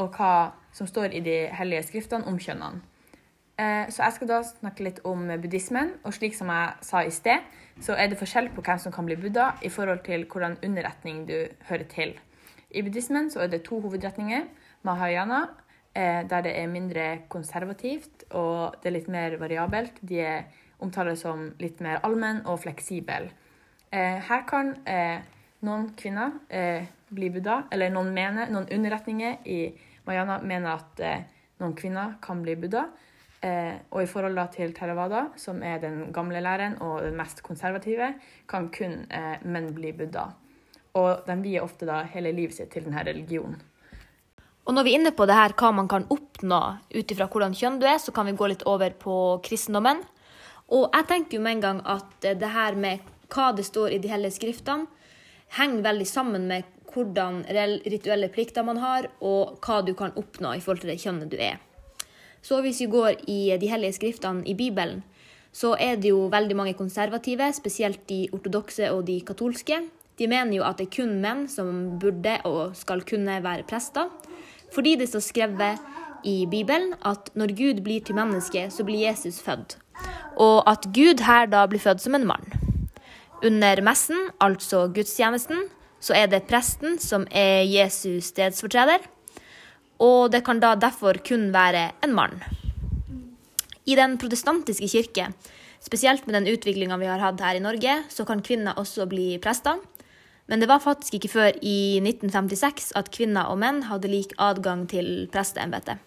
og 0.00 0.16
hva 0.16 0.52
som 0.76 0.88
står 0.88 1.16
i 1.16 1.24
de 1.24 1.36
hellige 1.56 1.88
skriftene 1.88 2.28
om 2.28 2.38
kjønnene. 2.40 2.84
Eh, 3.56 3.88
så 3.88 4.02
jeg 4.04 4.12
skal 4.18 4.28
da 4.28 4.38
snakke 4.44 4.84
litt 4.84 4.98
om 5.08 5.22
buddhismen, 5.40 5.94
og 6.04 6.12
slik 6.12 6.34
som 6.36 6.50
jeg 6.52 6.72
sa 6.84 7.00
i 7.00 7.12
sted, 7.14 7.44
så 7.80 7.94
er 7.96 8.10
det 8.12 8.18
forskjell 8.20 8.50
på 8.52 8.64
hvem 8.64 8.80
som 8.80 8.92
kan 8.92 9.06
bli 9.08 9.16
buddha 9.20 9.54
i 9.64 9.70
forhold 9.72 10.02
til 10.04 10.26
hvordan 10.28 10.58
underretning 10.64 11.22
du 11.28 11.38
hører 11.68 11.86
til. 11.88 12.12
I 12.70 12.82
buddhismen 12.84 13.30
så 13.32 13.44
er 13.44 13.52
det 13.52 13.62
to 13.64 13.80
hovedretninger. 13.80 14.44
Mahayana, 14.84 15.46
eh, 15.94 16.28
der 16.28 16.40
det 16.44 16.52
er 16.58 16.66
mindre 16.66 17.06
konservativt 17.28 18.26
og 18.30 18.76
det 18.82 18.90
er 18.90 18.96
litt 18.98 19.08
mer 19.08 19.38
variabelt. 19.40 20.02
De 20.02 20.20
er 20.20 20.44
omtales 20.78 21.24
som 21.24 21.54
litt 21.58 21.80
mer 21.80 22.04
allmenn 22.04 22.44
og 22.44 22.60
fleksibel. 22.60 23.30
Eh, 23.92 24.20
her 24.20 24.44
kan 24.46 24.76
noen 25.62 25.88
kvinner 25.96 26.36
bli 27.08 27.30
buddha, 27.30 27.62
eller 27.72 27.88
noen, 27.90 28.12
mener, 28.12 28.50
noen 28.50 28.68
underretninger 28.68 29.38
i 29.46 29.72
Mahayana 30.04 30.42
mener 30.42 30.76
at 30.76 31.00
noen 31.58 31.74
kvinner 31.74 32.18
kan 32.20 32.42
bli 32.42 32.54
buddha. 32.60 32.84
Eh, 33.46 33.76
og 33.92 34.02
i 34.02 34.08
forhold 34.10 34.38
til 34.54 34.72
Theravada, 34.74 35.26
som 35.38 35.62
er 35.62 35.78
den 35.82 36.10
gamle 36.14 36.40
læren 36.42 36.78
og 36.82 37.02
den 37.04 37.16
mest 37.18 37.42
konservative, 37.46 38.14
kan 38.48 38.70
kun 38.74 39.04
eh, 39.10 39.36
menn 39.44 39.72
bli 39.76 39.92
buddha. 39.94 40.30
Og 40.96 41.26
de 41.26 41.36
vier 41.44 41.64
ofte 41.64 41.86
da 41.86 42.00
hele 42.10 42.32
livet 42.34 42.56
sitt 42.56 42.72
til 42.72 42.86
denne 42.86 43.04
religionen. 43.06 43.60
Og 44.66 44.74
når 44.74 44.82
vi 44.82 44.94
er 44.94 44.98
inne 44.98 45.12
på 45.14 45.26
det 45.28 45.36
her, 45.36 45.54
hva 45.54 45.70
man 45.76 45.86
kan 45.86 46.08
oppnå 46.10 46.60
ut 46.96 47.12
ifra 47.12 47.28
hvordan 47.30 47.54
kjønn 47.54 47.78
du 47.78 47.86
er, 47.86 48.00
så 48.02 48.10
kan 48.14 48.26
vi 48.26 48.34
gå 48.34 48.48
litt 48.50 48.64
over 48.66 48.96
på 48.98 49.16
kristendommen. 49.46 50.00
Og 50.74 50.88
jeg 50.88 51.06
tenker 51.06 51.38
jo 51.38 51.44
med 51.44 51.58
en 51.58 51.66
gang 51.66 51.82
at 51.86 52.26
det 52.26 52.50
her 52.50 52.74
med 52.74 53.04
hva 53.30 53.52
det 53.54 53.66
står 53.68 53.94
i 53.94 54.00
de 54.02 54.10
hellige 54.10 54.40
skriftene, 54.40 54.88
henger 55.54 55.84
veldig 55.86 56.08
sammen 56.10 56.48
med 56.50 56.66
hvordan 56.90 57.44
rituelle 57.86 58.30
plikter 58.32 58.66
man 58.66 58.80
har, 58.82 59.06
og 59.20 59.60
hva 59.62 59.82
du 59.86 59.92
kan 59.94 60.16
oppnå 60.18 60.56
i 60.56 60.64
forhold 60.64 60.82
til 60.82 60.90
det 60.90 60.98
kjønnet 61.04 61.30
du 61.30 61.38
er. 61.38 61.60
Så 62.42 62.60
hvis 62.62 62.80
vi 62.80 62.86
går 62.92 63.22
i 63.26 63.56
de 63.60 63.68
hellige 63.70 63.96
skriftene 63.98 64.46
i 64.46 64.54
Bibelen, 64.54 65.02
så 65.56 65.72
er 65.80 65.96
det 65.96 66.12
jo 66.12 66.26
veldig 66.32 66.56
mange 66.56 66.74
konservative, 66.76 67.48
spesielt 67.56 68.02
de 68.10 68.26
ortodokse 68.32 68.90
og 68.92 69.06
de 69.08 69.20
katolske. 69.24 69.80
De 70.18 70.28
mener 70.28 70.58
jo 70.58 70.64
at 70.66 70.78
det 70.78 70.88
er 70.88 70.96
kun 70.98 71.16
menn 71.22 71.46
som 71.48 71.98
burde 72.00 72.36
og 72.48 72.76
skal 72.76 73.02
kunne 73.08 73.38
være 73.44 73.64
prester, 73.68 74.10
fordi 74.72 74.96
det 75.00 75.08
står 75.08 75.24
skrevet 75.24 75.80
i 76.26 76.44
Bibelen 76.50 76.94
at 77.06 77.30
når 77.34 77.54
Gud 77.56 77.82
blir 77.84 78.04
til 78.04 78.18
menneske, 78.18 78.66
så 78.70 78.84
blir 78.84 79.06
Jesus 79.08 79.40
født. 79.40 79.78
Og 80.36 80.60
at 80.68 80.88
Gud 80.92 81.22
her 81.24 81.48
da 81.48 81.64
blir 81.70 81.80
født 81.80 82.04
som 82.04 82.16
en 82.18 82.26
mann. 82.28 82.44
Under 83.44 83.80
messen, 83.84 84.28
altså 84.40 84.86
gudstjenesten, 84.92 85.68
så 86.00 86.16
er 86.16 86.28
det 86.28 86.44
presten 86.48 86.98
som 87.00 87.24
er 87.30 87.64
Jesus 87.64 88.32
stedsfortreder 88.32 89.04
og 90.02 90.32
det 90.32 90.42
kan 90.44 90.60
da 90.60 90.74
derfor 90.76 91.18
kun 91.24 91.50
være 91.54 91.90
en 92.04 92.14
mann. 92.16 92.40
I 93.86 93.94
den 93.96 94.16
protestantiske 94.18 94.88
kirke, 94.90 95.28
spesielt 95.80 96.26
med 96.26 96.34
den 96.34 96.48
utviklinga 96.50 96.98
vi 96.98 97.08
har 97.08 97.22
hatt 97.22 97.40
her 97.40 97.58
i 97.58 97.62
Norge, 97.62 98.00
så 98.10 98.26
kan 98.26 98.42
kvinner 98.42 98.78
også 98.78 99.06
bli 99.06 99.36
prester. 99.38 99.78
Men 100.46 100.60
det 100.60 100.68
var 100.70 100.82
faktisk 100.82 101.14
ikke 101.14 101.30
før 101.30 101.56
i 101.62 101.98
1956 102.02 102.92
at 102.98 103.10
kvinner 103.14 103.48
og 103.50 103.58
menn 103.62 103.84
hadde 103.88 104.10
lik 104.10 104.34
adgang 104.38 104.86
til 104.90 105.28
presteembetet. 105.32 106.02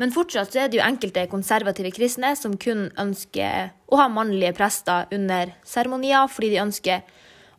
Men 0.00 0.10
fortsatt 0.10 0.50
så 0.50 0.64
er 0.64 0.70
det 0.70 0.80
jo 0.80 0.86
enkelte 0.86 1.26
konservative 1.30 1.92
kristne 1.94 2.32
som 2.38 2.56
kun 2.58 2.88
ønsker 2.98 3.70
å 3.86 4.00
ha 4.00 4.08
mannlige 4.10 4.56
prester 4.56 5.06
under 5.14 5.52
seremonier, 5.66 6.26
fordi 6.26 6.50
de 6.54 6.64
ønsker 6.64 7.04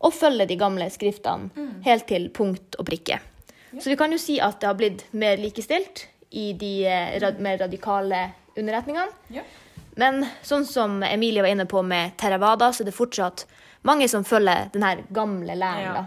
å 0.04 0.12
følge 0.12 0.50
de 0.50 0.58
gamle 0.60 0.90
skriftene 0.92 1.48
mm. 1.56 1.72
helt 1.88 2.08
til 2.12 2.28
punkt 2.36 2.76
og 2.80 2.90
prikke. 2.90 3.22
Så 3.82 3.90
vi 3.92 3.98
kan 4.00 4.12
jo 4.12 4.20
si 4.22 4.40
at 4.42 4.60
det 4.62 4.68
har 4.70 4.78
blitt 4.80 5.06
mer 5.14 5.38
likestilt 5.42 6.08
i 6.36 6.54
de 6.60 6.74
eh, 6.88 7.40
mer 7.40 7.58
radikale 7.60 8.30
underretningene. 8.56 9.12
Ja. 9.36 9.44
Men 9.96 10.26
sånn 10.44 10.66
som 10.68 11.00
Emilie 11.08 11.44
var 11.44 11.54
inne 11.54 11.68
på 11.72 11.82
med 11.84 12.18
Theravada, 12.20 12.72
så 12.74 12.84
er 12.84 12.90
det 12.90 12.96
fortsatt 12.98 13.46
mange 13.88 14.08
som 14.12 14.26
følger 14.28 14.70
den 14.74 14.84
her 14.84 15.04
gamle 15.16 15.56
læren. 15.56 16.02
Ja. 16.02 16.06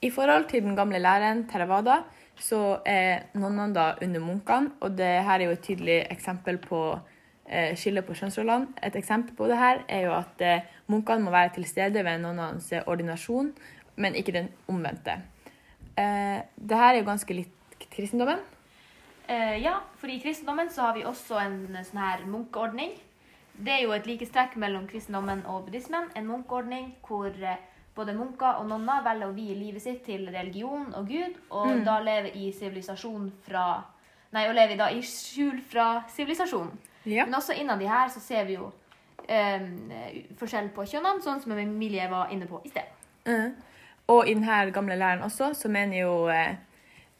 I 0.00 0.10
forhold 0.14 0.46
til 0.48 0.62
den 0.64 0.76
gamle 0.78 1.00
læren 1.02 1.44
Theravada, 1.50 2.02
så 2.38 2.78
er 2.86 3.28
nonnene 3.34 3.74
da 3.74 3.86
under 4.02 4.22
munkene. 4.22 4.76
Og 4.80 4.96
det 4.96 5.10
her 5.26 5.40
er 5.40 5.48
jo 5.48 5.56
et 5.56 5.64
tydelig 5.66 5.98
eksempel 6.08 6.60
på 6.62 6.82
eh, 7.50 7.74
skillet 7.76 8.06
på 8.06 8.16
kjønnsrollene. 8.16 8.78
Et 8.86 8.96
eksempel 8.96 9.36
på 9.36 9.48
det 9.50 9.58
her 9.58 9.82
er 9.88 10.06
jo 10.06 10.14
at 10.16 10.44
eh, 10.46 10.68
munkene 10.88 11.26
må 11.26 11.34
være 11.34 11.56
til 11.58 11.66
stede 11.68 12.04
ved 12.06 12.22
nonnenes 12.22 12.70
ordinasjon, 12.86 13.50
men 13.96 14.16
ikke 14.16 14.36
den 14.38 14.52
omvendte. 14.70 15.18
Eh, 15.98 16.38
det 16.56 16.78
her 16.78 16.92
er 16.94 17.00
jo 17.00 17.08
ganske 17.08 17.34
litt 17.34 17.88
kristendommen. 17.90 18.40
Eh, 19.28 19.58
ja, 19.62 19.80
for 20.00 20.08
i 20.08 20.20
kristendommen 20.22 20.70
så 20.70 20.88
har 20.88 20.96
vi 20.96 21.04
også 21.04 21.40
en 21.42 21.58
sånn 21.84 22.00
her 22.00 22.24
munkeordning. 22.30 22.94
Det 23.58 23.74
er 23.74 23.82
jo 23.82 23.92
et 23.96 24.06
likestrekk 24.06 24.54
mellom 24.62 24.86
kristendommen 24.88 25.42
og 25.50 25.66
buddhismen. 25.66 26.12
En 26.16 26.30
munkeordning 26.30 26.92
hvor 27.04 27.34
eh, 27.42 27.60
både 27.98 28.14
munker 28.14 28.60
og 28.60 28.68
nonner 28.70 29.02
velger 29.04 29.28
å 29.28 29.36
vie 29.36 29.56
livet 29.58 29.82
sitt 29.82 30.04
til 30.06 30.28
religion 30.30 30.92
og 30.94 31.08
Gud, 31.10 31.38
og 31.50 31.72
mm. 31.72 31.84
da 31.88 31.98
lever 32.04 32.36
i 32.38 32.50
sivilisasjon 32.54 33.30
fra 33.46 33.68
Nei, 34.28 34.42
og 34.44 34.58
lever 34.58 34.76
da 34.76 34.90
i 34.92 34.98
skjul 35.00 35.62
fra 35.64 36.02
sivilisasjon. 36.12 36.68
Ja. 37.08 37.24
Men 37.24 37.38
også 37.38 37.54
innad 37.56 37.80
de 37.80 37.86
her 37.88 38.10
så 38.12 38.20
ser 38.20 38.44
vi 38.44 38.58
jo 38.58 38.66
eh, 39.24 39.64
forskjell 40.36 40.68
på 40.76 40.84
kjønnene, 40.84 41.22
sånn 41.24 41.40
som 41.40 41.54
Emilie 41.56 42.04
var 42.12 42.28
inne 42.34 42.44
på 42.50 42.60
i 42.60 42.68
sted. 42.68 42.90
Mm. 43.24 43.54
Og 44.08 44.24
i 44.24 44.32
denne 44.32 44.70
gamle 44.72 44.96
læren 44.96 45.22
også 45.24 45.52
så 45.54 45.68
mener 45.68 46.00
jo 46.00 46.12
eh, 46.32 46.56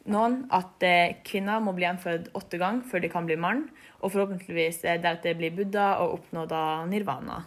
noen 0.09 0.41
at 0.55 0.81
eh, 0.85 1.19
kvinner 1.25 1.61
må 1.61 1.75
bli 1.77 1.85
gjenfødt 1.85 2.31
åtte 2.37 2.57
ganger 2.57 2.87
før 2.89 3.03
de 3.03 3.11
kan 3.13 3.27
bli 3.29 3.37
mann, 3.37 3.67
og 4.01 4.13
forhåpentligvis 4.15 4.81
eh, 4.85 4.97
deretter 5.01 5.37
bli 5.37 5.51
buddha 5.53 5.91
og 6.01 6.17
oppnå 6.17 6.47
da 6.49 6.63
nirvana. 6.89 7.43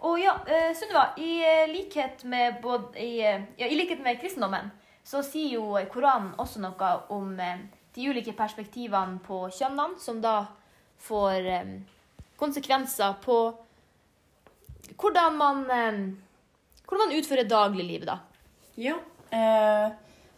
Og 0.00 0.16
ja, 0.16 0.32
Sunniva, 0.74 1.10
i, 1.20 1.42
likhet 1.70 2.24
med 2.24 2.56
både, 2.62 2.96
i, 2.98 3.20
ja, 3.20 3.66
i, 3.66 3.76
likhet 3.76 4.00
med 4.02 4.18
kristendommen 4.18 4.70
så 5.04 5.20
sier 5.22 5.58
jo 5.58 5.76
Koranen 5.92 6.32
også 6.40 6.62
noe 6.62 6.90
om 7.12 7.34
de 7.36 8.08
ulike 8.08 8.32
perspektivene 8.36 9.20
på 9.26 9.42
kjønnene, 9.52 10.00
som 10.00 10.22
da 10.24 10.46
får 11.04 11.46
konsekvenser 12.40 13.18
på 13.20 13.36
hvordan 14.96 15.36
man 15.36 15.62
hvordan 16.90 17.06
man 17.06 17.16
utfører 17.16 17.48
dagliglivet, 17.48 18.10
da. 18.10 18.18
Ja. 18.80 18.96
Eh, 19.30 19.90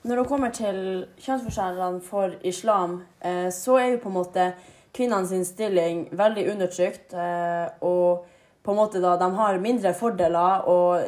når 0.05 0.19
det 0.19 0.29
kommer 0.29 0.53
til 0.53 0.79
kjønnsforskjellene 1.17 2.03
for 2.05 2.37
islam, 2.45 3.01
eh, 3.25 3.49
så 3.55 3.79
er 3.81 3.93
jo 3.93 4.03
på 4.03 4.13
en 4.13 4.19
måte 4.19 4.49
kvinnenes 4.93 5.49
stilling 5.49 6.09
veldig 6.13 6.49
undertrykt. 6.53 7.15
Eh, 7.15 7.69
og 7.81 8.27
på 8.63 8.75
en 8.75 8.79
måte 8.79 9.01
da, 9.03 9.17
de 9.17 9.31
har 9.35 9.63
mindre 9.63 9.95
fordeler 9.97 10.69
og 10.71 11.07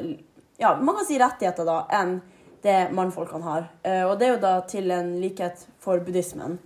ja, 0.59 0.77
man 0.81 0.97
kan 0.97 1.07
si 1.07 1.19
rettigheter 1.19 1.67
da, 1.67 1.81
enn 1.93 2.21
det 2.65 2.89
mannfolkene 2.97 3.45
har. 3.45 3.67
Eh, 3.85 4.05
og 4.07 4.17
det 4.19 4.29
er 4.29 4.33
jo 4.37 4.43
da 4.43 4.55
til 4.71 4.91
en 4.95 5.13
likhet 5.21 5.67
for 5.83 6.01
buddhismen. 6.01 6.57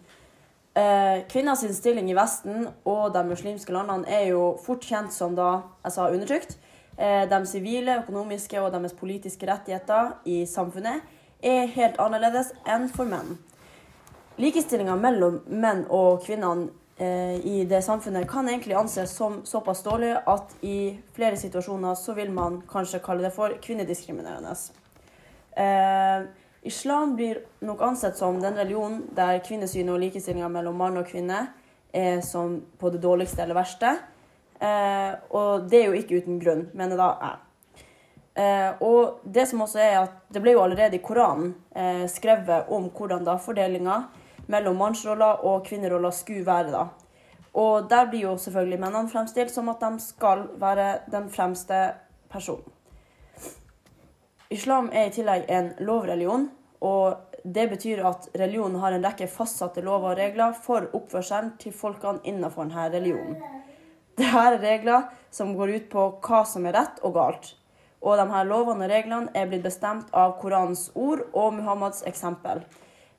Eh, 0.79 1.25
kvinners 1.31 1.65
stilling 1.75 2.11
i 2.13 2.17
Vesten 2.17 2.69
og 2.87 3.11
de 3.17 3.25
muslimske 3.27 3.75
landene 3.75 4.07
er 4.07 4.29
jo 4.31 4.53
fort 4.63 4.85
kjent 4.85 5.13
som 5.15 5.35
da, 5.35 5.63
jeg 5.85 5.97
sa, 5.97 6.11
undertrykt. 6.13 6.59
Eh, 6.99 7.29
de 7.31 7.47
sivile, 7.47 8.01
økonomiske 8.03 8.59
og 8.59 8.73
deres 8.75 8.95
politiske 8.99 9.47
rettigheter 9.47 10.17
i 10.27 10.41
samfunnet 10.51 11.05
er 11.47 11.69
helt 11.71 12.01
annerledes 12.03 12.51
enn 12.67 12.89
for 12.91 13.07
menn. 13.07 13.37
Likestillinga 14.43 14.97
mellom 14.99 15.37
menn 15.47 15.85
og 15.95 16.25
kvinnene 16.27 16.73
eh, 16.99 17.39
i 17.47 17.63
det 17.71 17.85
samfunnet 17.87 18.27
kan 18.31 18.51
egentlig 18.51 18.75
anses 18.81 19.15
som 19.15 19.45
såpass 19.47 19.85
dårlig 19.87 20.17
at 20.19 20.57
i 20.67 20.99
flere 21.15 21.39
situasjoner 21.39 21.95
så 21.95 22.19
vil 22.19 22.35
man 22.35 22.65
kanskje 22.67 23.03
kalle 23.07 23.29
det 23.29 23.33
for 23.37 23.55
kvinnediskriminerende. 23.63 24.57
Eh, 25.55 26.27
islam 26.67 27.15
blir 27.15 27.45
nok 27.63 27.83
ansett 27.93 28.19
som 28.19 28.43
den 28.43 28.59
religionen 28.59 29.05
der 29.15 29.39
kvinnesynet 29.47 29.95
og 29.95 30.03
likestillinga 30.03 30.51
mellom 30.51 30.83
mann 30.83 30.99
og 30.99 31.07
kvinne 31.07 31.47
er 31.95 32.25
som 32.27 32.59
på 32.79 32.91
det 32.91 33.07
dårligste 33.07 33.47
eller 33.47 33.63
verste. 33.63 34.01
Eh, 34.61 35.13
og 35.31 35.69
det 35.71 35.83
er 35.83 35.91
jo 35.91 35.99
ikke 35.99 36.23
uten 36.23 36.41
grunn, 36.43 36.65
mener 36.75 36.99
da 36.99 37.11
jeg. 37.23 37.45
Eh, 38.39 38.83
og 38.87 39.21
det 39.25 39.49
som 39.51 39.65
også 39.65 39.81
er 39.83 39.97
at 40.05 40.17
det 40.31 40.43
ble 40.43 40.55
jo 40.55 40.63
allerede 40.63 40.99
i 40.99 41.03
Koranen 41.03 41.57
eh, 41.75 42.07
skrevet 42.11 42.71
om 42.75 42.87
hvordan 42.95 43.27
da 43.27 43.35
fordelinga 43.43 43.99
mellom 44.47 44.79
mannsroller 44.79 45.45
og 45.47 45.67
kvinneroller 45.67 46.15
skulle 46.15 46.47
være. 46.47 46.71
da. 46.73 46.87
Og 47.59 47.89
der 47.91 48.07
blir 48.11 48.29
jo 48.29 48.37
selvfølgelig 48.39 48.81
mennene 48.81 49.11
fremstilt 49.11 49.51
som 49.51 49.69
at 49.73 49.83
de 49.83 49.99
skal 50.03 50.47
være 50.61 50.99
den 51.11 51.31
fremste 51.31 51.81
personen. 52.31 52.75
Islam 54.51 54.89
er 54.93 55.11
i 55.11 55.13
tillegg 55.13 55.51
en 55.53 55.75
lovreligion, 55.85 56.47
og 56.81 57.17
det 57.45 57.67
betyr 57.69 58.01
at 58.07 58.29
religionen 58.39 58.81
har 58.81 58.95
en 58.97 59.05
rekke 59.05 59.27
fastsatte 59.29 59.83
lover 59.85 60.15
og 60.15 60.19
regler 60.19 60.55
for 60.65 60.89
oppførselen 60.97 61.53
til 61.61 61.75
folkene 61.77 62.23
innenfor 62.25 62.65
denne 62.65 62.87
religionen. 62.95 63.37
Det 64.19 64.27
her 64.27 64.57
er 64.57 64.63
regler 64.63 65.07
som 65.31 65.55
går 65.55 65.77
ut 65.77 65.89
på 65.93 66.05
hva 66.27 66.43
som 66.47 66.67
er 66.67 66.75
rett 66.75 66.99
og 67.07 67.15
galt. 67.15 67.53
Og 68.03 68.19
de 68.19 68.27
her 68.31 68.47
lovene 68.47 68.87
og 68.87 68.91
reglene 68.91 69.31
er 69.35 69.47
blitt 69.51 69.63
bestemt 69.63 70.11
av 70.15 70.37
Koranens 70.41 70.89
ord 70.99 71.23
og 71.33 71.55
Muhammads 71.55 72.03
eksempel. 72.07 72.65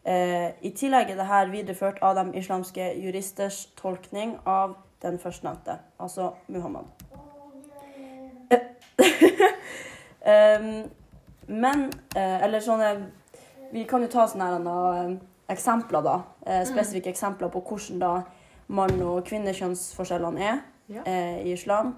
Eh, 0.04 0.52
I 0.60 0.72
tillegg 0.76 1.12
er 1.12 1.20
dette 1.20 1.42
videreført 1.52 2.00
av 2.04 2.16
de 2.20 2.40
islamske 2.40 2.94
juristers 3.00 3.68
tolkning 3.80 4.38
av 4.48 4.76
den 5.04 5.20
førstnevnte, 5.20 5.78
altså 6.00 6.34
Muhammad. 6.48 6.88
Em, 10.28 10.90
men 11.64 11.86
eh, 12.16 12.44
Eller 12.44 12.60
sånne 12.60 12.90
Vi 13.72 13.86
kan 13.88 14.02
jo 14.02 14.10
ta 14.12 14.26
sånne 14.28 14.48
her, 14.50 14.66
eh, 14.66 15.14
eksempler, 15.54 16.04
da. 16.04 16.18
Eh, 16.46 16.66
spesifikke 16.68 17.14
eksempler 17.14 17.52
på 17.54 17.62
hvordan 17.62 18.02
da 18.04 18.12
mann- 18.68 19.02
og 19.06 19.24
kvinnekjønnsforskjellene 19.30 20.44
er 20.44 20.60
Eh, 20.90 21.46
i 21.46 21.52
islam. 21.54 21.96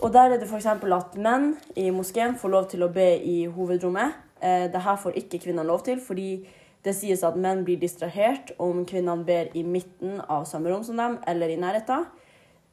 Og 0.00 0.12
der 0.12 0.20
er 0.20 0.38
det 0.38 0.48
f.eks. 0.48 0.66
at 0.66 1.16
menn 1.16 1.54
i 1.76 1.88
moskeen 1.90 2.36
får 2.36 2.52
lov 2.52 2.68
til 2.68 2.84
å 2.84 2.92
be 2.92 3.16
i 3.16 3.46
hovedrommet. 3.48 4.18
Eh, 4.42 4.66
Dette 4.68 4.96
får 5.02 5.16
ikke 5.16 5.40
kvinnene 5.46 5.64
lov 5.66 5.84
til, 5.86 6.00
fordi 6.00 6.46
det 6.84 6.94
sies 6.94 7.24
at 7.24 7.38
menn 7.40 7.64
blir 7.64 7.80
distrahert 7.80 8.52
om 8.62 8.84
kvinnene 8.86 9.24
ber 9.24 9.48
i 9.56 9.64
midten 9.64 10.20
av 10.28 10.44
samme 10.46 10.70
rom 10.70 10.84
som 10.84 11.00
dem, 11.00 11.16
eller 11.26 11.48
i 11.48 11.56
nærheten. 11.56 12.04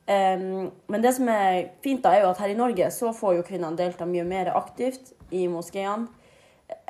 Um, 0.03 0.67
men 0.91 1.03
det 1.03 1.13
som 1.15 1.29
er 1.31 1.69
fint, 1.83 2.03
da, 2.03 2.11
er 2.11 2.25
jo 2.25 2.33
at 2.33 2.41
her 2.43 2.51
i 2.51 2.57
Norge 2.59 2.89
så 2.91 3.13
får 3.15 3.37
jo 3.37 3.45
kvinnene 3.47 3.79
delta 3.79 4.03
mye 4.05 4.25
mer 4.27 4.51
aktivt 4.51 5.13
i 5.31 5.45
moskeene 5.47 6.09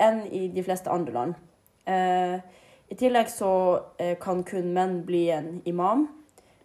enn 0.01 0.23
i 0.33 0.47
de 0.49 0.63
fleste 0.65 0.89
andre 0.89 1.13
land. 1.13 1.35
Uh, 1.85 2.41
I 2.89 2.97
tillegg 2.97 3.29
så 3.29 3.53
uh, 4.01 4.15
kan 4.21 4.41
kun 4.43 4.73
menn 4.73 5.03
bli 5.05 5.27
en 5.35 5.59
imam. 5.69 6.07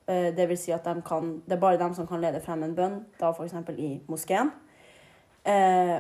Eh, 0.09 0.31
det 0.37 0.49
vil 0.49 0.59
si 0.59 0.73
at 0.73 0.87
de 0.89 1.03
kan, 1.05 1.43
det 1.47 1.59
er 1.59 1.61
bare 1.61 1.81
dem 1.81 1.95
som 1.95 2.07
kan 2.09 2.21
lede 2.21 2.41
frem 2.41 2.63
en 2.65 2.77
bønn, 2.77 3.03
da 3.21 3.33
f.eks. 3.33 3.55
i 3.77 3.91
moskeen. 4.09 4.53
Eh, 5.45 5.99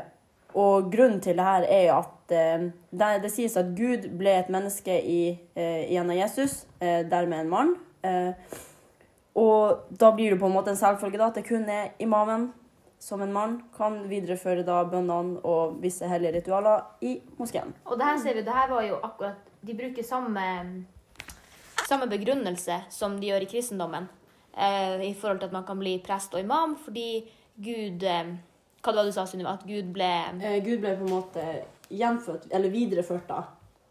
og 0.57 0.93
grunnen 0.93 1.21
til 1.21 1.37
det 1.37 1.45
her 1.45 1.67
er 1.69 1.91
at 1.93 2.33
eh, 2.33 2.71
det, 2.91 3.11
det 3.23 3.33
sies 3.33 3.57
at 3.61 3.75
Gud 3.77 4.09
ble 4.19 4.33
et 4.39 4.49
menneske 4.53 4.95
i, 5.05 5.37
eh, 5.55 5.85
gjennom 5.93 6.17
Jesus, 6.17 6.63
eh, 6.81 7.05
dermed 7.11 7.41
en 7.41 7.53
mann. 7.53 7.75
Og 9.39 9.93
da 10.01 10.11
blir 10.15 10.33
det 10.33 10.41
på 10.41 10.49
en 10.49 10.55
måte 10.55 10.73
en 10.73 10.79
selvfølge 10.79 11.19
da, 11.21 11.29
at 11.29 11.37
det 11.39 11.47
kun 11.47 11.69
er 11.71 11.93
imamen 12.03 12.49
som 12.99 13.23
en 13.23 13.33
mann 13.33 13.59
kan 13.77 14.01
videreføre 14.11 14.65
da 14.67 14.81
bønnene 14.89 15.39
og 15.47 15.77
visse 15.83 16.09
hellige 16.09 16.41
ritualer 16.41 16.87
i 17.01 17.19
moskeen. 17.39 17.75
Og 17.85 17.99
det 17.99 18.09
her 18.09 18.19
ser 18.23 18.35
vi, 18.35 18.43
det 18.47 18.57
her 18.57 18.73
var 18.73 18.87
jo 18.89 18.99
akkurat 19.03 19.45
De 19.67 19.75
bruker 19.75 20.05
samme, 20.07 20.41
samme 21.89 22.09
begrunnelse 22.11 22.83
som 22.93 23.17
de 23.19 23.31
gjør 23.31 23.47
i 23.47 23.51
kristendommen. 23.51 24.09
Eh, 24.53 25.09
I 25.09 25.15
forhold 25.15 25.41
til 25.41 25.51
at 25.51 25.57
man 25.57 25.67
kan 25.67 25.81
bli 25.81 25.97
prest 26.05 26.35
og 26.35 26.43
imam 26.43 26.77
fordi 26.85 27.25
Gud 27.57 28.03
eh, 28.03 28.37
Hva 28.83 28.93
var 28.95 29.03
det 29.03 29.11
du 29.11 29.17
sa, 29.17 29.25
Sunniva? 29.27 29.57
At 29.59 29.67
Gud 29.67 29.91
ble 29.95 30.09
Eh, 30.39 30.61
Gud 30.65 30.81
ble 30.85 30.95
på 30.97 31.07
en 31.07 31.15
måte 31.17 31.45
gjenfødt, 31.91 32.51
eller 32.55 32.71
videreført 32.71 33.29
da, 33.29 33.43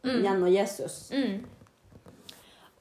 gjennom 0.05 0.47
Jesus. 0.53 1.09
mm. 1.11 1.57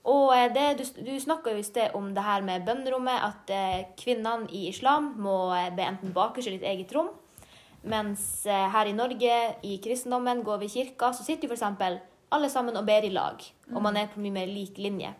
Og 0.06 0.30
eh, 0.36 0.48
det, 0.54 0.66
du, 0.78 0.84
du 1.02 1.14
snakka 1.20 1.52
jo 1.52 1.60
i 1.60 1.66
sted 1.66 1.94
om 1.98 2.12
det 2.14 2.22
her 2.22 2.44
med 2.46 2.66
bønnerommet, 2.66 3.22
at 3.26 3.50
eh, 3.54 3.86
kvinnene 3.98 4.46
i 4.54 4.68
islam 4.70 5.14
må 5.22 5.36
eh, 5.56 5.72
be 5.74 5.82
enten 5.86 6.14
bakerst 6.14 6.46
eller 6.46 6.60
i 6.60 6.62
ditt 6.62 6.70
eget 6.74 6.94
rom. 6.94 7.10
Mens 7.86 8.42
her 8.50 8.88
i 8.90 8.94
Norge, 8.96 9.34
i 9.62 9.76
kristendommen, 9.82 10.40
går 10.42 10.58
vi 10.58 10.66
i 10.66 10.72
kirka, 10.72 11.12
så 11.14 11.22
sitter 11.22 11.46
jo 11.46 11.54
f.eks. 11.54 12.00
alle 12.36 12.50
sammen 12.52 12.76
og 12.78 12.86
ber 12.86 13.06
i 13.06 13.12
lag. 13.14 13.42
Og 13.74 13.82
man 13.82 13.96
er 13.98 14.10
på 14.12 14.22
mye 14.22 14.34
mer 14.34 14.50
lik 14.50 14.78
linje. 14.78 15.12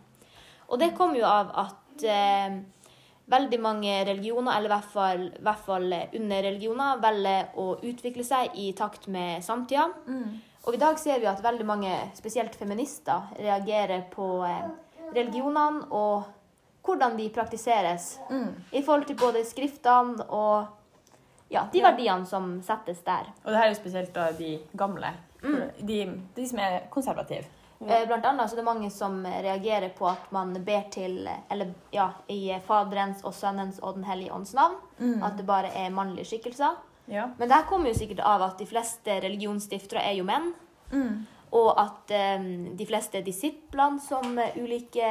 Og 0.67 0.79
det 0.81 0.93
kommer 0.97 1.19
jo 1.19 1.27
av 1.27 1.51
at 1.65 2.03
eh, 2.07 2.57
veldig 3.31 3.59
mange 3.63 3.93
religioner, 4.07 4.55
eller 4.55 4.69
i 4.69 4.73
hvert 4.75 4.91
fall, 4.91 5.23
hvert 5.43 5.63
fall 5.65 5.95
underreligioner, 6.15 7.01
velger 7.03 7.59
å 7.59 7.69
utvikle 7.81 8.25
seg 8.27 8.55
i 8.55 8.71
takt 8.77 9.07
med 9.11 9.43
samtida. 9.45 9.89
Og 10.67 10.75
i 10.75 10.81
dag 10.81 10.99
ser 10.99 11.21
vi 11.23 11.29
at 11.29 11.43
veldig 11.43 11.67
mange, 11.67 11.93
spesielt 12.17 12.55
feminister, 12.59 13.29
reagerer 13.39 14.07
på 14.11 14.31
eh, 14.47 14.65
religionene 15.15 15.87
og 15.95 16.33
hvordan 16.87 17.17
de 17.17 17.27
praktiseres 17.35 18.13
i 18.71 18.81
forhold 18.81 19.05
til 19.09 19.17
både 19.19 19.43
skriftene 19.43 20.23
og 20.31 20.67
ja, 21.51 21.65
de 21.71 21.81
verdiene 21.83 22.27
som 22.27 22.57
settes 22.63 23.01
der. 23.03 23.27
Og 23.43 23.51
det 23.51 23.59
her 23.59 23.67
er 23.67 23.73
jo 23.73 23.79
spesielt 23.79 24.13
da 24.15 24.29
de 24.35 24.57
gamle. 24.77 25.11
De, 25.41 25.99
de 26.35 26.47
som 26.49 26.59
er 26.59 26.87
konservative. 26.89 27.45
Eh, 27.79 28.07
Blant 28.09 28.25
annet 28.25 28.49
så 28.49 28.55
er 28.55 28.61
det 28.61 28.65
mange 28.65 28.89
som 28.89 29.19
reagerer 29.25 29.91
på 29.93 30.07
at 30.09 30.31
man 30.33 30.55
ber 30.65 30.87
til 30.93 31.27
eller 31.27 31.73
ja, 31.93 32.09
i 32.27 32.49
Faderens 32.65 33.21
og 33.23 33.35
Sønnens 33.37 33.77
og 33.79 33.99
Den 33.99 34.07
hellige 34.07 34.33
ånds 34.33 34.53
navn. 34.57 34.79
At 35.23 35.37
det 35.37 35.45
bare 35.45 35.69
er 35.75 35.93
mannlige 35.93 36.31
skikkelser. 36.31 36.79
Ja. 37.07 37.29
Men 37.37 37.47
det 37.47 37.55
her 37.55 37.67
kommer 37.69 37.93
jo 37.93 37.99
sikkert 37.99 38.25
av 38.25 38.41
at 38.49 38.57
de 38.59 38.65
fleste 38.67 39.19
religionsstiftere 39.23 40.01
er 40.03 40.17
jo 40.17 40.25
menn. 40.27 40.49
Og 41.55 41.69
at 41.79 42.11
um, 42.39 42.49
de 42.75 42.85
fleste 42.87 43.21
disiplene 43.23 44.01
som 44.03 44.35
ulike 44.57 45.07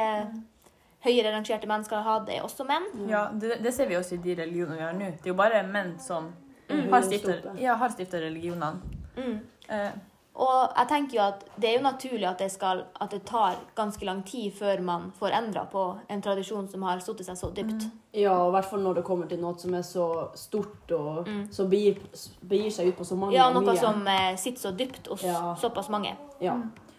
høyere 1.05 1.31
rangerte 1.33 1.69
mennesker 1.69 2.01
har 2.01 2.19
hatt, 2.19 2.29
er 2.29 2.43
også 2.45 2.65
menn. 2.67 2.85
Ja, 3.09 3.27
det, 3.33 3.61
det 3.63 3.73
ser 3.73 3.89
vi 3.89 3.97
også 3.97 4.17
i 4.17 4.21
de 4.21 4.35
religionene 4.41 4.77
vi 4.77 4.85
har 4.85 4.93
nå. 4.97 5.09
Det 5.15 5.29
er 5.29 5.33
jo 5.33 5.39
bare 5.39 5.63
menn 5.65 5.95
som 6.03 6.29
har 6.67 7.05
stifta 7.07 7.55
ja, 7.61 7.77
religionene. 7.77 8.97
Mm. 9.17 9.39
Eh, 9.73 9.91
Og 10.37 10.73
jeg 10.77 10.87
tenker 10.91 11.17
jo 11.17 11.21
at 11.23 11.39
det 11.57 11.69
er 11.69 11.77
jo 11.79 11.81
naturlig 11.81 12.27
at 12.29 12.37
det, 12.43 12.51
skal, 12.53 12.83
at 13.01 13.09
det 13.09 13.23
tar 13.25 13.55
ganske 13.75 14.05
lang 14.05 14.19
tid 14.27 14.51
før 14.53 14.83
man 14.85 15.07
får 15.17 15.33
endra 15.33 15.63
på 15.71 15.85
en 16.13 16.21
tradisjon 16.21 16.67
som 16.69 16.83
har 16.85 16.99
satt 17.01 17.23
seg 17.25 17.39
så 17.39 17.49
dypt. 17.57 17.87
Ja, 18.13 18.35
og 18.43 18.51
i 18.51 18.53
hvert 18.57 18.69
fall 18.69 18.83
når 18.85 18.99
det 18.99 19.03
kommer 19.07 19.25
til 19.31 19.41
noe 19.41 19.57
som 19.57 19.73
er 19.73 19.81
så 19.87 20.05
stort 20.37 20.93
og 20.93 21.31
som 21.53 21.71
begir, 21.73 21.97
begir 22.45 22.69
seg 22.75 22.91
ut 22.91 22.99
på 23.01 23.07
så 23.09 23.17
mange 23.17 23.33
Ja, 23.33 23.49
noe 23.49 23.65
mye. 23.65 23.79
som 23.81 24.05
eh, 24.13 24.35
sitter 24.37 24.61
så 24.67 24.75
dypt 24.77 25.09
hos 25.09 25.25
Ja. 25.25 25.55
såpass 25.57 25.89
mange. 25.89 26.13
Ja. 26.39 26.53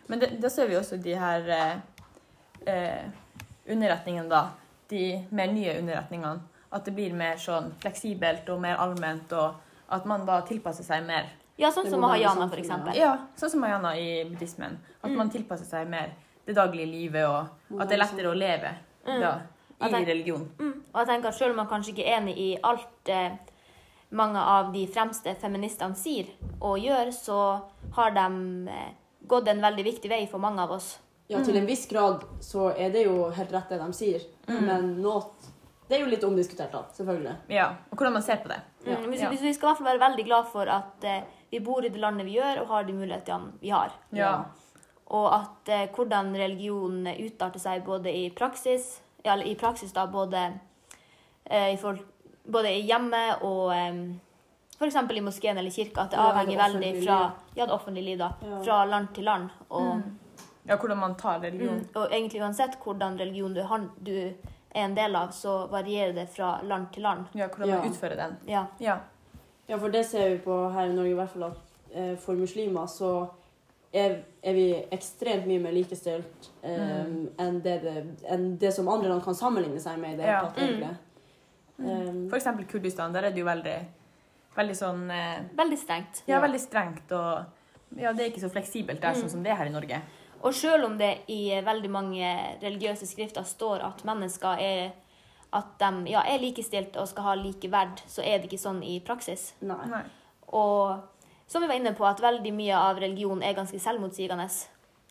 men 0.09 0.18
det, 0.18 0.33
da 0.42 0.48
ser 0.51 0.66
vi 0.66 0.74
også 0.74 0.96
de 0.98 1.14
her 1.14 1.48
eh, 1.48 1.79
eh, 2.66 3.09
underretningene, 3.70 4.29
da. 4.29 4.48
De 4.90 5.24
mer 5.31 5.53
nye 5.53 5.79
underretningene. 5.79 6.40
At 6.72 6.85
det 6.85 6.94
blir 6.96 7.14
mer 7.14 7.37
sånn 7.40 7.70
fleksibelt 7.81 8.48
og 8.53 8.61
mer 8.61 8.77
allment, 8.83 9.31
og 9.33 9.55
at 9.94 10.05
man 10.09 10.27
da 10.27 10.40
tilpasser 10.48 10.85
seg 10.85 11.07
mer. 11.07 11.29
Ja, 11.59 11.73
sånn 11.75 11.88
som 11.90 12.03
mahayana, 12.05 12.47
for 12.47 12.61
eksempel. 12.61 12.94
Ja, 12.94 13.12
sånn 13.38 13.51
som 13.51 13.62
Mahayana 13.64 13.97
i 13.99 14.09
buddhismen. 14.29 14.79
At 15.03 15.11
man 15.11 15.31
tilpasser 15.33 15.66
seg 15.66 15.88
mer 15.90 16.12
det 16.47 16.55
daglige 16.57 16.87
livet, 16.87 17.27
og 17.27 17.81
at 17.83 17.90
det 17.90 17.99
er 17.99 18.03
lettere 18.05 18.31
å 18.31 18.37
leve 18.38 18.71
da, 19.05 19.33
i 19.75 19.90
tenker, 19.90 20.07
religion. 20.12 20.47
Mm. 20.61 20.77
Og 20.92 21.01
jeg 21.03 21.11
tenker 21.11 21.33
at 21.33 21.38
selv 21.38 21.57
om 21.57 21.61
man 21.61 21.68
kanskje 21.71 21.92
ikke 21.97 22.07
er 22.07 22.21
enig 22.21 22.37
i 22.40 22.49
alt 22.64 23.11
eh, 23.12 23.35
mange 24.16 24.40
av 24.55 24.71
de 24.73 24.87
fremste 24.88 25.35
feministene 25.42 25.99
sier 25.99 26.31
og 26.61 26.79
gjør, 26.81 27.11
så 27.12 27.40
har 27.99 28.14
de 28.16 28.71
eh, 28.73 28.88
gått 29.29 29.51
en 29.53 29.61
veldig 29.66 29.85
viktig 29.90 30.11
vei 30.14 30.23
for 30.31 30.40
mange 30.40 30.62
av 30.64 30.79
oss. 30.79 30.94
ja, 31.29 31.42
til 31.44 31.59
en 31.61 31.68
viss 31.68 31.85
grad 31.90 32.23
så 32.40 32.71
er 32.73 32.94
det 32.94 33.05
jo 33.05 33.29
helt 33.37 33.53
rett 33.53 33.68
det 33.68 33.83
de 33.83 33.92
sier, 33.92 34.23
men 34.49 34.94
nå 35.03 35.18
Det 35.88 35.96
er 35.96 36.01
jo 36.05 36.11
litt 36.11 36.24
omdiskutert, 36.24 36.72
da, 36.72 36.83
selvfølgelig. 36.92 37.35
Ja, 37.48 37.68
og 37.90 37.96
hvordan 37.96 38.12
man 38.12 38.22
ser 38.22 38.37
på 38.42 38.48
det. 38.53 38.61
Ja. 38.85 38.98
Mm, 39.01 39.12
Ja. 39.12 39.29
hvis 39.29 39.40
vi 39.42 39.53
skal 39.55 39.66
i 39.66 39.70
hvert 39.70 39.79
fall 39.79 39.87
være 39.98 40.03
veldig 40.11 40.24
glad 40.27 40.46
for 40.53 40.68
at 40.68 41.05
uh, 41.05 41.22
vi 41.51 41.61
bor 41.61 41.85
i 41.85 41.88
det 41.88 42.01
landet 42.01 42.27
vi 42.27 42.35
gjør, 42.37 42.61
og 42.62 42.66
har 42.68 42.85
de 42.85 42.92
mulighetene 42.92 43.53
vi 43.61 43.68
har. 43.72 43.92
Ja. 44.12 44.44
Og 45.07 45.27
at 45.35 45.68
uh, 45.72 45.94
hvordan 45.96 46.35
religion 46.37 47.07
utarter 47.07 47.59
seg 47.61 47.85
både 47.85 48.12
i 48.12 48.29
praksis, 48.31 49.01
ja, 49.24 49.33
eller 49.33 49.46
i 49.48 49.55
praksis 49.55 49.92
da, 49.92 50.05
både, 50.07 50.42
uh, 51.51 51.72
i 51.72 51.77
for, 51.81 51.98
både 52.44 52.68
i 52.77 52.83
hjemmet 52.88 53.42
og 53.42 53.72
um, 53.72 54.20
f.eks. 54.79 54.94
i 55.16 55.20
moskeen 55.24 55.59
eller 55.59 55.70
kirka, 55.74 56.03
at 56.05 56.11
det 56.11 56.18
Ja, 56.20 56.27
det 56.29 56.35
avhenger 56.35 56.62
veldig 56.66 56.92
fra 57.05 57.33
ja, 57.57 57.64
det 57.66 57.72
offentlige 57.74 58.05
liv, 58.05 58.18
da, 58.18 58.29
Ja. 58.42 58.61
fra 58.62 58.85
land 58.85 59.09
til 59.14 59.24
land. 59.24 59.48
Og, 59.70 60.03
ja, 60.68 60.77
hvordan 60.77 60.98
man 60.98 61.14
tar 61.16 61.40
religion. 61.40 61.79
mm, 61.81 61.88
og 61.96 62.12
egentlig 62.12 62.42
uansett 62.42 62.77
hvordan 62.85 63.18
religion 63.18 63.55
du, 63.55 63.62
har, 63.62 63.88
du 63.98 64.35
er 64.74 64.85
en 64.85 64.94
del 64.94 65.16
av, 65.16 65.31
så 65.33 65.66
varierer 65.70 66.12
det 66.14 66.28
fra 66.28 66.61
land 66.62 66.90
til 66.92 67.02
land. 67.02 67.26
Ja, 67.35 67.48
hvordan 67.48 67.68
Ja. 67.68 67.78
man 67.81 67.90
utfører 67.90 68.16
den. 68.16 68.37
Ja. 68.46 68.66
Ja. 68.78 68.98
Ja, 69.68 69.76
for 69.78 69.88
det 69.88 70.07
ser 70.07 70.28
vi 70.31 70.38
på 70.38 70.70
her 70.72 70.87
i 70.87 70.94
Norge 70.94 71.11
i 71.11 71.14
hvert 71.14 71.31
fall 71.31 71.44
at 71.44 71.59
eh, 71.94 72.16
for 72.16 72.35
muslimer 72.35 72.87
så 72.87 73.28
er, 73.92 74.22
er 74.42 74.52
vi 74.52 74.74
ekstremt 74.92 75.46
mye 75.46 75.61
mer 75.61 75.72
likestilt 75.72 76.50
eh, 76.62 77.04
enn, 77.38 77.61
det, 77.64 77.83
det, 77.83 78.07
enn 78.28 78.57
det 78.61 78.72
som 78.74 78.88
andre 78.88 79.09
land 79.09 79.22
kan 79.24 79.35
sammenligne 79.35 79.81
seg 79.81 79.98
med. 79.98 80.14
i 80.14 80.16
Det, 80.16 80.26
Ja. 80.26 80.40
tatt, 80.40 80.59
egentlig. 80.59 80.96
um, 81.78 82.28
For 82.28 82.37
eksempel 82.37 82.66
Kurdistan, 82.68 83.12
der 83.14 83.22
er 83.24 83.31
det 83.31 83.38
jo 83.40 83.46
veldig, 83.46 83.76
veldig 84.57 84.76
sånn 84.76 85.11
eh, 85.11 85.40
Veldig 85.57 85.78
strengt. 85.78 86.22
Ja, 86.26 86.37
Ja. 86.37 86.40
veldig 86.46 86.61
strengt, 86.61 87.12
og 87.12 87.44
ja, 87.96 88.12
det 88.12 88.20
er 88.26 88.31
ikke 88.31 88.44
så 88.44 88.50
fleksibelt 88.52 89.00
der 89.00 89.14
sånn 89.14 89.31
som 89.31 89.42
det 89.42 89.52
er 89.52 89.57
her 89.57 89.66
i 89.66 89.72
Norge. 89.72 90.00
Og 90.42 90.55
selv 90.55 90.85
om 90.87 90.96
det 90.98 91.18
i 91.35 91.51
veldig 91.64 91.90
mange 91.90 92.29
religiøse 92.62 93.07
skrifter 93.11 93.42
står 93.48 93.83
at 93.83 94.05
mennesker 94.07 94.61
er, 94.62 94.92
at 95.53 95.70
de, 95.81 96.11
ja, 96.12 96.22
er 96.22 96.38
likestilt 96.42 96.96
og 96.96 97.09
skal 97.11 97.24
ha 97.24 97.35
like 97.35 97.70
verd, 97.72 98.03
så 98.07 98.22
er 98.22 98.38
det 98.38 98.51
ikke 98.51 98.61
sånn 98.62 98.83
i 98.87 99.01
praksis. 99.01 99.53
nei. 99.61 99.87
Nei. 99.90 100.05
Og 100.48 101.01
som 101.48 101.62
vi 101.62 101.68
var 101.68 101.77
inne 101.81 101.94
på, 101.96 102.05
at 102.07 102.20
veldig 102.20 102.53
mye 102.57 102.77
av 102.77 102.98
religion 103.01 103.42
er 103.42 103.55
ganske 103.57 103.79
selvmotsigende. 103.81 104.46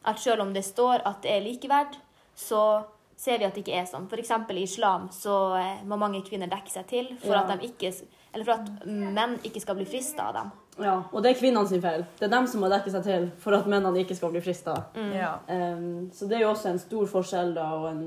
At 0.06 0.20
selv 0.22 0.42
om 0.42 0.54
det 0.54 0.64
står 0.66 1.02
at 1.06 1.22
det 1.22 1.32
er 1.34 1.42
likeverd, 1.46 1.98
så 2.38 2.86
ser 3.18 3.40
vi 3.42 3.46
at 3.46 3.56
det 3.58 3.64
ikke 3.66 3.80
er 3.82 3.86
sånn. 3.90 4.06
F.eks. 4.10 4.32
i 4.54 4.62
islam 4.64 5.10
så 5.12 5.36
eh, 5.58 5.84
må 5.90 5.98
mange 5.98 6.22
kvinner 6.26 6.48
dekke 6.52 6.70
seg 6.70 6.88
til 6.88 7.08
for, 7.22 7.34
Ja. 7.34 7.42
at 7.44 7.60
de 7.60 7.68
ikke, 7.68 7.92
eller 8.34 8.46
for 8.46 8.54
at 8.60 8.86
menn 8.88 9.38
ikke 9.48 9.62
skal 9.64 9.78
bli 9.80 9.86
frista 9.90 10.30
av 10.30 10.34
dem. 10.38 10.52
Ja, 10.84 10.96
og 11.10 11.24
det 11.24 11.32
er 11.32 11.40
kvinnene 11.40 11.68
sin 11.70 11.82
feil. 11.82 12.04
Det 12.20 12.28
er 12.28 12.34
dem 12.36 12.48
som 12.50 12.62
må 12.62 12.70
dekke 12.70 12.92
seg 12.94 13.06
til 13.08 13.30
for 13.42 13.56
at 13.58 13.66
mennene 13.70 14.04
ikke 14.04 14.18
skal 14.18 14.30
bli 14.34 14.42
frista. 14.46 14.76
Ja. 15.16 15.38
Um, 15.50 16.10
så 16.14 16.28
det 16.30 16.38
er 16.38 16.46
jo 16.46 16.52
også 16.52 16.70
en 16.74 16.80
stor 16.82 17.08
forskjell 17.10 17.56
da, 17.56 17.66
og 17.80 17.88
en, 17.90 18.04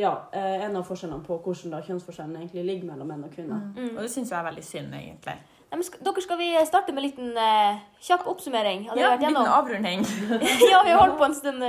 ja, 0.00 0.16
eh, 0.34 0.64
en 0.66 0.74
av 0.80 0.88
forskjellene 0.88 1.22
på 1.26 1.38
hvordan 1.44 1.76
da 1.76 1.82
kjønnsforskjellen 1.86 2.36
egentlig 2.40 2.64
ligger 2.66 2.90
mellom 2.90 3.12
menn 3.12 3.24
og 3.28 3.34
kvinner. 3.34 3.68
Og 3.92 4.00
det 4.02 4.10
syns 4.10 4.32
jeg 4.32 4.38
er 4.40 4.48
veldig 4.48 4.64
synd, 4.66 4.94
egentlig. 4.98 5.36
Ja, 5.70 5.76
men 5.78 5.86
skal, 5.86 6.00
dere 6.02 6.22
skal 6.24 6.38
vi 6.40 6.48
starte 6.66 6.92
med 6.92 7.04
en 7.04 7.06
liten 7.06 7.36
uh, 7.38 7.78
kjapp 8.02 8.24
oppsummering? 8.26 8.88
Hadde 8.88 9.04
Ja, 9.04 9.12
vært 9.12 9.28
liten 9.28 9.52
avrunding. 9.54 10.02
ja, 10.72 10.80
vi 10.82 10.90
har 10.90 10.98
holdt 11.04 11.18
på 11.20 11.28
en 11.28 11.36
stund. 11.38 11.62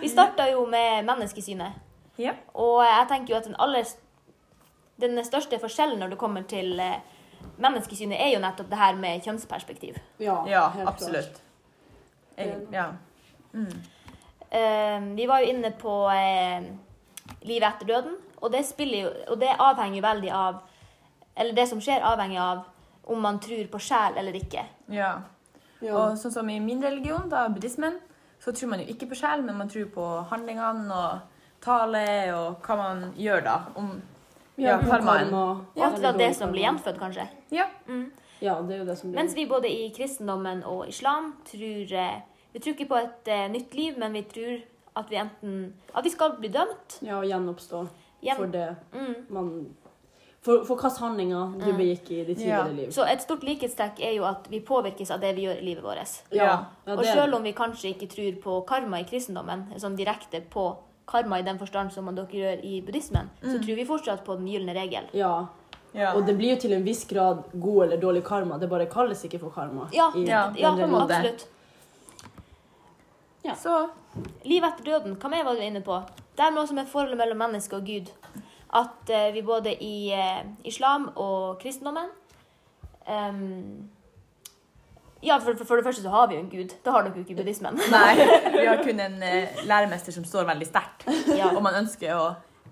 Vi 0.00 0.10
starta 0.10 0.48
jo 0.50 0.64
med 0.66 1.06
menneskesynet. 1.06 1.78
Ja. 2.18 2.32
Og 2.58 2.80
jeg 2.82 3.06
tenker 3.12 3.36
jo 3.36 3.38
at 3.38 3.46
den 3.46 3.54
aller 3.62 3.86
den 4.98 5.20
største 5.24 5.58
forskjellen 5.62 6.00
når 6.00 6.14
det 6.14 6.18
kommer 6.18 6.42
til 6.48 6.78
eh, 6.80 6.98
menneskesynet, 7.58 8.18
er 8.20 8.32
jo 8.34 8.40
nettopp 8.42 8.68
det 8.70 8.78
her 8.78 8.94
med 9.00 9.22
kjønnsperspektiv. 9.24 9.96
Ja, 10.18 10.38
ja, 10.48 10.68
helt 10.74 10.88
absolutt. 10.88 11.40
Egen- 12.36 12.66
Ja. 12.72 12.90
Eh, 14.50 15.00
vi 15.00 15.26
var 15.26 15.40
jo 15.40 15.46
inne 15.50 15.70
på 15.80 15.92
uh, 16.06 16.66
livet 17.42 17.68
etter 17.74 17.86
døden, 17.88 18.16
og 18.40 18.52
det, 18.52 18.64
spiller 18.68 19.02
jo, 19.06 19.12
og 19.32 19.40
det 19.40 19.54
avhenger 19.58 19.96
jo 19.96 20.02
veldig 20.04 20.30
av 20.32 20.58
Eller 21.36 21.52
det 21.52 21.66
som 21.68 21.80
skjer, 21.80 22.00
avhenger 22.00 22.40
av 22.40 22.60
om 23.12 23.20
man 23.20 23.38
tror 23.40 23.66
på 23.68 23.78
sjel 23.78 24.16
eller 24.16 24.32
ikke. 24.38 24.62
ja. 24.88 25.14
Ja. 25.84 25.92
Og 25.92 26.14
sånn 26.16 26.32
som 26.32 26.48
i 26.48 26.54
min 26.58 26.80
religion, 26.82 27.28
da, 27.28 27.42
buddhismen, 27.52 27.98
så 28.40 28.50
tror 28.56 28.70
man 28.70 28.80
jo 28.80 28.86
ikke 28.88 29.10
på 29.10 29.18
sjel, 29.20 29.42
men 29.44 29.58
man 29.58 29.68
tror 29.68 29.84
på 29.92 30.06
handlingene 30.30 30.88
og 30.96 31.18
tale 31.60 32.32
og 32.32 32.62
hva 32.64 32.76
man 32.80 33.02
gjør 33.20 33.42
da. 33.44 33.56
Om, 33.76 33.90
ja, 34.58 34.78
karmaen. 34.80 35.28
karma, 35.30 35.42
Og 35.76 35.82
at 35.86 35.96
det 35.96 36.04
er 36.04 36.18
det 36.18 36.36
som 36.36 36.52
blir 36.52 36.62
gjenfødt, 36.64 36.98
kanskje. 36.98 37.28
Ja. 37.50 37.66
Ja, 38.40 38.60
det 38.62 38.74
er 38.74 38.78
jo 38.78 38.84
det 38.84 38.98
som 38.98 39.10
blir 39.10 39.16
Mens 39.22 39.34
vi 39.34 39.46
både 39.46 39.68
i 39.70 39.90
kristendommen 39.96 40.62
og 40.64 40.88
islam 40.88 41.34
tror 41.44 41.92
eh, 41.92 42.20
Vi 42.52 42.58
tror 42.60 42.74
ikke 42.74 42.88
på 42.88 42.96
et 42.96 43.28
uh, 43.32 43.46
nytt 43.52 43.74
liv, 43.74 43.98
men 43.98 44.12
vi 44.12 44.22
tror 44.22 44.60
at 44.96 45.10
vi 45.10 45.16
enten 45.16 45.72
At 45.94 46.04
vi 46.04 46.10
skal 46.10 46.36
bli 46.38 46.48
dømt. 46.48 46.98
Ja, 47.02 47.18
og 47.18 47.24
gjenoppstå 47.24 47.88
Gjen- 48.22 48.36
for 48.36 48.46
det 48.46 48.76
Mm. 48.92 49.14
man 49.30 49.66
For, 50.40 50.64
for 50.64 50.76
hvilke 50.76 51.00
handlinger 51.00 51.58
du 51.58 51.72
begikk 51.72 52.10
i 52.10 52.24
ditt 52.24 52.38
Ja. 52.38 52.62
tidligere 52.62 52.76
liv. 52.76 52.90
Så 52.92 53.02
et 53.10 53.20
stort 53.22 53.42
likhetstrekk 53.42 53.98
er 54.00 54.12
jo 54.14 54.24
at 54.24 54.46
vi 54.50 54.60
påvirkes 54.60 55.10
av 55.10 55.20
det 55.20 55.34
vi 55.34 55.42
gjør 55.46 55.58
i 55.58 55.64
livet 55.64 55.82
vårt. 55.82 56.22
Ja, 56.30 56.44
ja, 56.86 56.92
Og 56.96 57.04
selv 57.04 57.34
om 57.34 57.42
vi 57.42 57.52
kanskje 57.52 57.94
ikke 57.96 58.06
tror 58.08 58.36
på 58.42 58.66
karma 58.66 59.00
i 59.00 59.04
kristendommen, 59.04 59.72
sånn 59.76 59.96
direkte 59.96 60.40
på 60.48 60.76
karma 61.06 61.38
i 61.38 61.44
den 61.46 61.58
forstand 61.58 61.92
som 61.94 62.08
dere 62.14 62.26
gjør 62.40 62.64
i 62.64 62.80
buddhismen, 62.82 63.30
så 63.42 63.58
tror 63.58 63.78
vi 63.78 63.86
fortsatt 63.86 64.24
på 64.26 64.36
den 64.40 64.48
gylne 64.50 64.74
regel. 64.74 65.08
ja. 65.14 65.46
ja. 65.92 66.14
Og 66.14 66.26
det 66.26 66.34
blir 66.36 66.54
jo 66.54 66.60
til 66.60 66.74
en 66.76 66.84
viss 66.84 67.04
grad 67.08 67.44
god 67.52 67.84
eller 67.84 68.00
dårlig 68.02 68.24
karma. 68.24 68.58
Det 68.58 68.68
bare 68.68 68.88
kalles 68.90 69.22
ikke 69.24 69.38
for 69.40 69.54
karma. 69.54 69.86
Ja, 69.94 70.10
i 70.14 70.26
Ja, 70.28 70.50
ja 70.58 70.74
absolutt. 70.76 71.48
Så 73.56 73.88
Livet 74.44 74.72
etter 74.72 74.86
døden, 74.90 75.16
hva 75.20 75.30
mer 75.30 75.44
var 75.44 75.56
du 75.56 75.62
inne 75.64 75.82
på? 75.84 75.98
Det 76.36 76.44
er 76.44 76.54
noe 76.54 76.68
som 76.68 76.78
er 76.80 76.88
forholdet 76.88 77.18
mellom 77.20 77.40
menneske 77.44 77.76
og 77.76 77.84
Gud. 77.88 78.08
At 78.76 79.12
uh, 79.12 79.28
vi 79.34 79.42
både 79.44 79.74
i 79.84 80.10
uh, 80.12 80.40
islam 80.64 81.10
og 81.14 81.60
kristendommen 81.60 82.08
ehm, 83.06 83.86
Ja, 85.22 85.38
for, 85.40 85.56
for 85.64 85.76
det 85.80 85.84
første 85.86 86.02
så 86.02 86.10
har 86.12 86.26
vi 86.28 86.34
jo 86.36 86.40
en 86.40 86.50
gud. 86.50 86.74
Det 86.84 86.92
har 86.92 87.06
jo 87.08 87.22
ikke 87.22 87.36
buddhismen. 87.38 87.78
Nei, 87.94 88.16
vi 88.52 88.66
har 88.66 88.82
kun 88.84 89.00
en 89.00 89.16
uh, 89.22 89.62
læremester 89.70 90.12
som 90.12 90.24
står 90.28 90.44
veldig 90.50 90.66
sterkt. 90.68 91.06
Ja. 91.32 91.48
Og 91.56 91.62
man 91.64 91.78
ønsker 91.80 92.12
å 92.18 92.26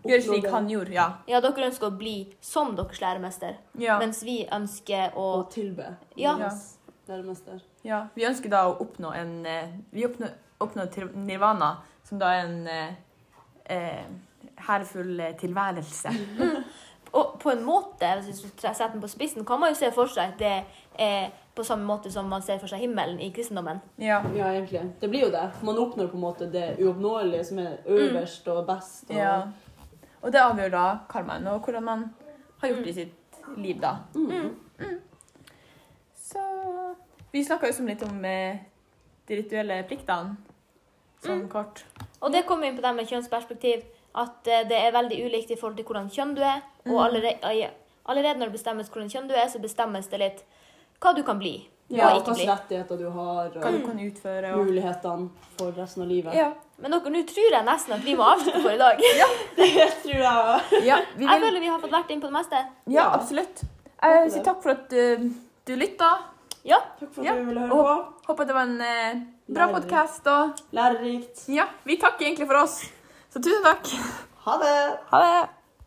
gjøre 0.05 0.21
slik 0.27 0.49
han 0.53 0.69
gjorde. 0.69 0.93
Ja. 0.93 1.07
ja, 1.31 1.41
dere 1.41 1.71
ønsker 1.71 1.89
å 1.89 1.97
bli 1.97 2.17
som 2.45 2.75
deres 2.77 3.01
læremester, 3.01 3.57
Ja. 3.81 3.97
mens 4.03 4.21
vi 4.27 4.43
ønsker 4.53 5.17
å 5.17 5.29
Og 5.41 5.51
tilbe. 5.55 5.95
Ja. 6.21 6.37
Yes. 6.45 6.75
Læremester. 7.09 7.61
ja. 7.85 8.07
Vi 8.15 8.25
ønsker 8.25 8.49
da 8.53 8.63
å 8.69 8.77
oppnå 8.81 9.11
en 9.13 9.33
eh, 9.47 9.73
Vi 9.93 10.07
oppnår, 10.07 10.31
oppnår 10.61 11.11
nirvana, 11.17 11.75
som 12.05 12.19
da 12.21 12.31
er 12.33 12.45
en 12.47 12.67
eh, 12.69 12.95
eh, 13.73 14.05
herfull 14.69 15.21
eh, 15.21 15.35
tilværelse. 15.41 16.13
Og 17.19 17.37
på 17.41 17.51
en 17.53 17.63
måte, 17.65 18.09
hvis 18.25 18.41
du 18.43 18.49
setter 18.59 18.89
den 18.93 19.01
på 19.01 19.09
spissen, 19.13 19.45
kan 19.47 19.61
man 19.61 19.71
jo 19.71 19.79
se 19.79 19.91
for 19.95 20.11
seg 20.11 20.33
at 20.33 20.39
det 20.41 20.55
er 20.99 21.29
på 21.55 21.65
samme 21.65 21.87
måte 21.87 22.11
som 22.11 22.27
man 22.29 22.43
ser 22.43 22.59
for 22.59 22.71
seg 22.71 22.83
himmelen 22.83 23.21
i 23.23 23.31
kristendommen. 23.35 23.81
Ja. 23.97 24.21
Ja, 24.35 24.51
egentlig. 24.51 24.83
Det 25.01 25.09
blir 25.09 25.27
jo 25.27 25.31
det. 25.31 25.45
Man 25.63 25.79
oppnår 25.79 26.11
på 26.11 26.19
en 26.19 26.25
måte 26.25 26.49
det 26.51 26.75
uoppnåelige 26.83 27.45
som 27.45 27.61
er 27.63 27.77
øverst 27.87 28.49
og 28.51 28.67
best. 28.67 29.11
Og, 29.11 29.17
ja. 29.17 29.37
Og 30.23 30.33
det 30.33 30.43
avgjør 30.43 30.73
da 30.75 30.85
karmaen 31.11 31.47
og 31.53 31.61
hvordan 31.65 31.85
man 31.85 32.05
har 32.61 32.73
gjort 32.73 32.85
det 32.85 32.91
i 32.91 32.99
sitt 33.03 33.39
liv, 33.57 33.81
da. 33.81 33.97
Mm. 34.15 35.01
Så 36.15 36.41
Vi 37.31 37.45
snakka 37.45 37.67
jo 37.67 37.75
som 37.75 37.87
litt 37.91 38.03
om 38.07 38.25
eh, 38.25 38.63
de 39.27 39.37
rituelle 39.41 39.81
pliktene, 39.89 40.37
sånn 41.25 41.49
kort. 41.51 41.83
Og 42.23 42.31
det 42.33 42.45
kommer 42.47 42.69
inn 42.69 42.77
på 42.77 42.85
det 42.85 42.93
med 42.95 43.09
kjønnsperspektiv, 43.11 43.83
at 44.23 44.47
eh, 44.47 44.67
det 44.71 44.79
er 44.79 44.95
veldig 44.95 45.19
ulikt 45.27 45.51
i 45.51 45.59
forhold 45.59 45.81
til 45.81 45.89
hvordan 45.89 46.11
kjønn 46.15 46.37
du 46.39 46.45
er. 46.47 46.63
Og 46.87 47.01
allerede, 47.03 47.73
allerede 48.07 48.39
når 48.39 48.53
det 48.53 48.59
bestemmes 48.59 48.91
hvordan 48.93 49.11
kjønn 49.11 49.27
du 49.31 49.35
er, 49.35 49.49
så 49.51 49.63
bestemmes 49.63 50.07
det 50.13 50.23
litt 50.23 50.45
hva 51.01 51.15
du 51.17 51.23
kan 51.27 51.39
bli 51.39 51.55
Ja, 51.93 52.15
og 52.17 52.25
hvilke 52.25 52.47
rettigheter 52.49 52.97
du 52.99 53.09
har, 53.13 53.51
Hva 53.53 53.69
og 53.69 53.75
du 53.77 53.83
kan 53.87 53.99
utføre. 54.01 54.53
Og... 54.57 54.67
mulighetene 54.67 55.29
for 55.59 55.73
resten 55.77 56.03
av 56.03 56.09
livet. 56.09 56.35
Ja. 56.35 56.51
Men 56.81 56.91
dere, 56.91 57.11
nå 57.13 57.21
tror 57.29 57.53
jeg 57.55 57.65
nesten 57.69 57.95
at 57.95 58.03
vi 58.03 58.15
må 58.19 58.25
avslutte 58.27 58.63
for 58.65 58.73
i 58.73 58.79
dag. 58.81 59.03
ja, 59.23 59.27
Det 59.59 59.89
tror 60.03 60.23
jeg. 60.25 60.85
ja, 60.89 60.97
vi 61.17 61.29
Jeg 61.29 61.43
føler 61.45 61.61
vi 61.61 61.69
har 61.71 61.83
fått 61.83 61.93
vært 61.93 62.11
inn 62.11 62.23
på 62.25 62.31
det 62.31 62.37
meste. 62.39 62.63
ja 62.91 63.05
absolutt. 63.15 63.63
Jeg 64.05 64.31
sier 64.33 64.45
takk 64.45 64.63
for 64.65 64.75
at 64.75 64.93
uh, 64.97 65.29
du 65.69 65.75
lytta. 65.81 66.09
Ja, 66.65 66.79
Takk 66.99 67.13
for 67.13 67.21
at 67.21 67.27
Ja. 67.29 67.35
du 67.37 67.45
ville 67.51 67.61
høre 67.61 67.71
på. 67.71 67.97
Håper 68.31 68.49
det 68.49 68.55
var 68.57 68.63
en 68.71 68.81
eh, 68.81 69.21
bra 69.53 69.69
podkast. 69.69 70.27
Og 70.33 70.63
Lærerikt. 70.73 71.45
ja, 71.53 71.69
vi 71.85 71.99
takker 72.01 72.25
egentlig 72.27 72.49
for 72.49 72.63
oss. 72.65 72.79
Så 73.29 73.43
tusen 73.45 73.63
takk. 73.63 73.93
Ha 74.49 74.57
det! 74.65 74.79
Ha 75.13 75.21
det. 75.21 75.37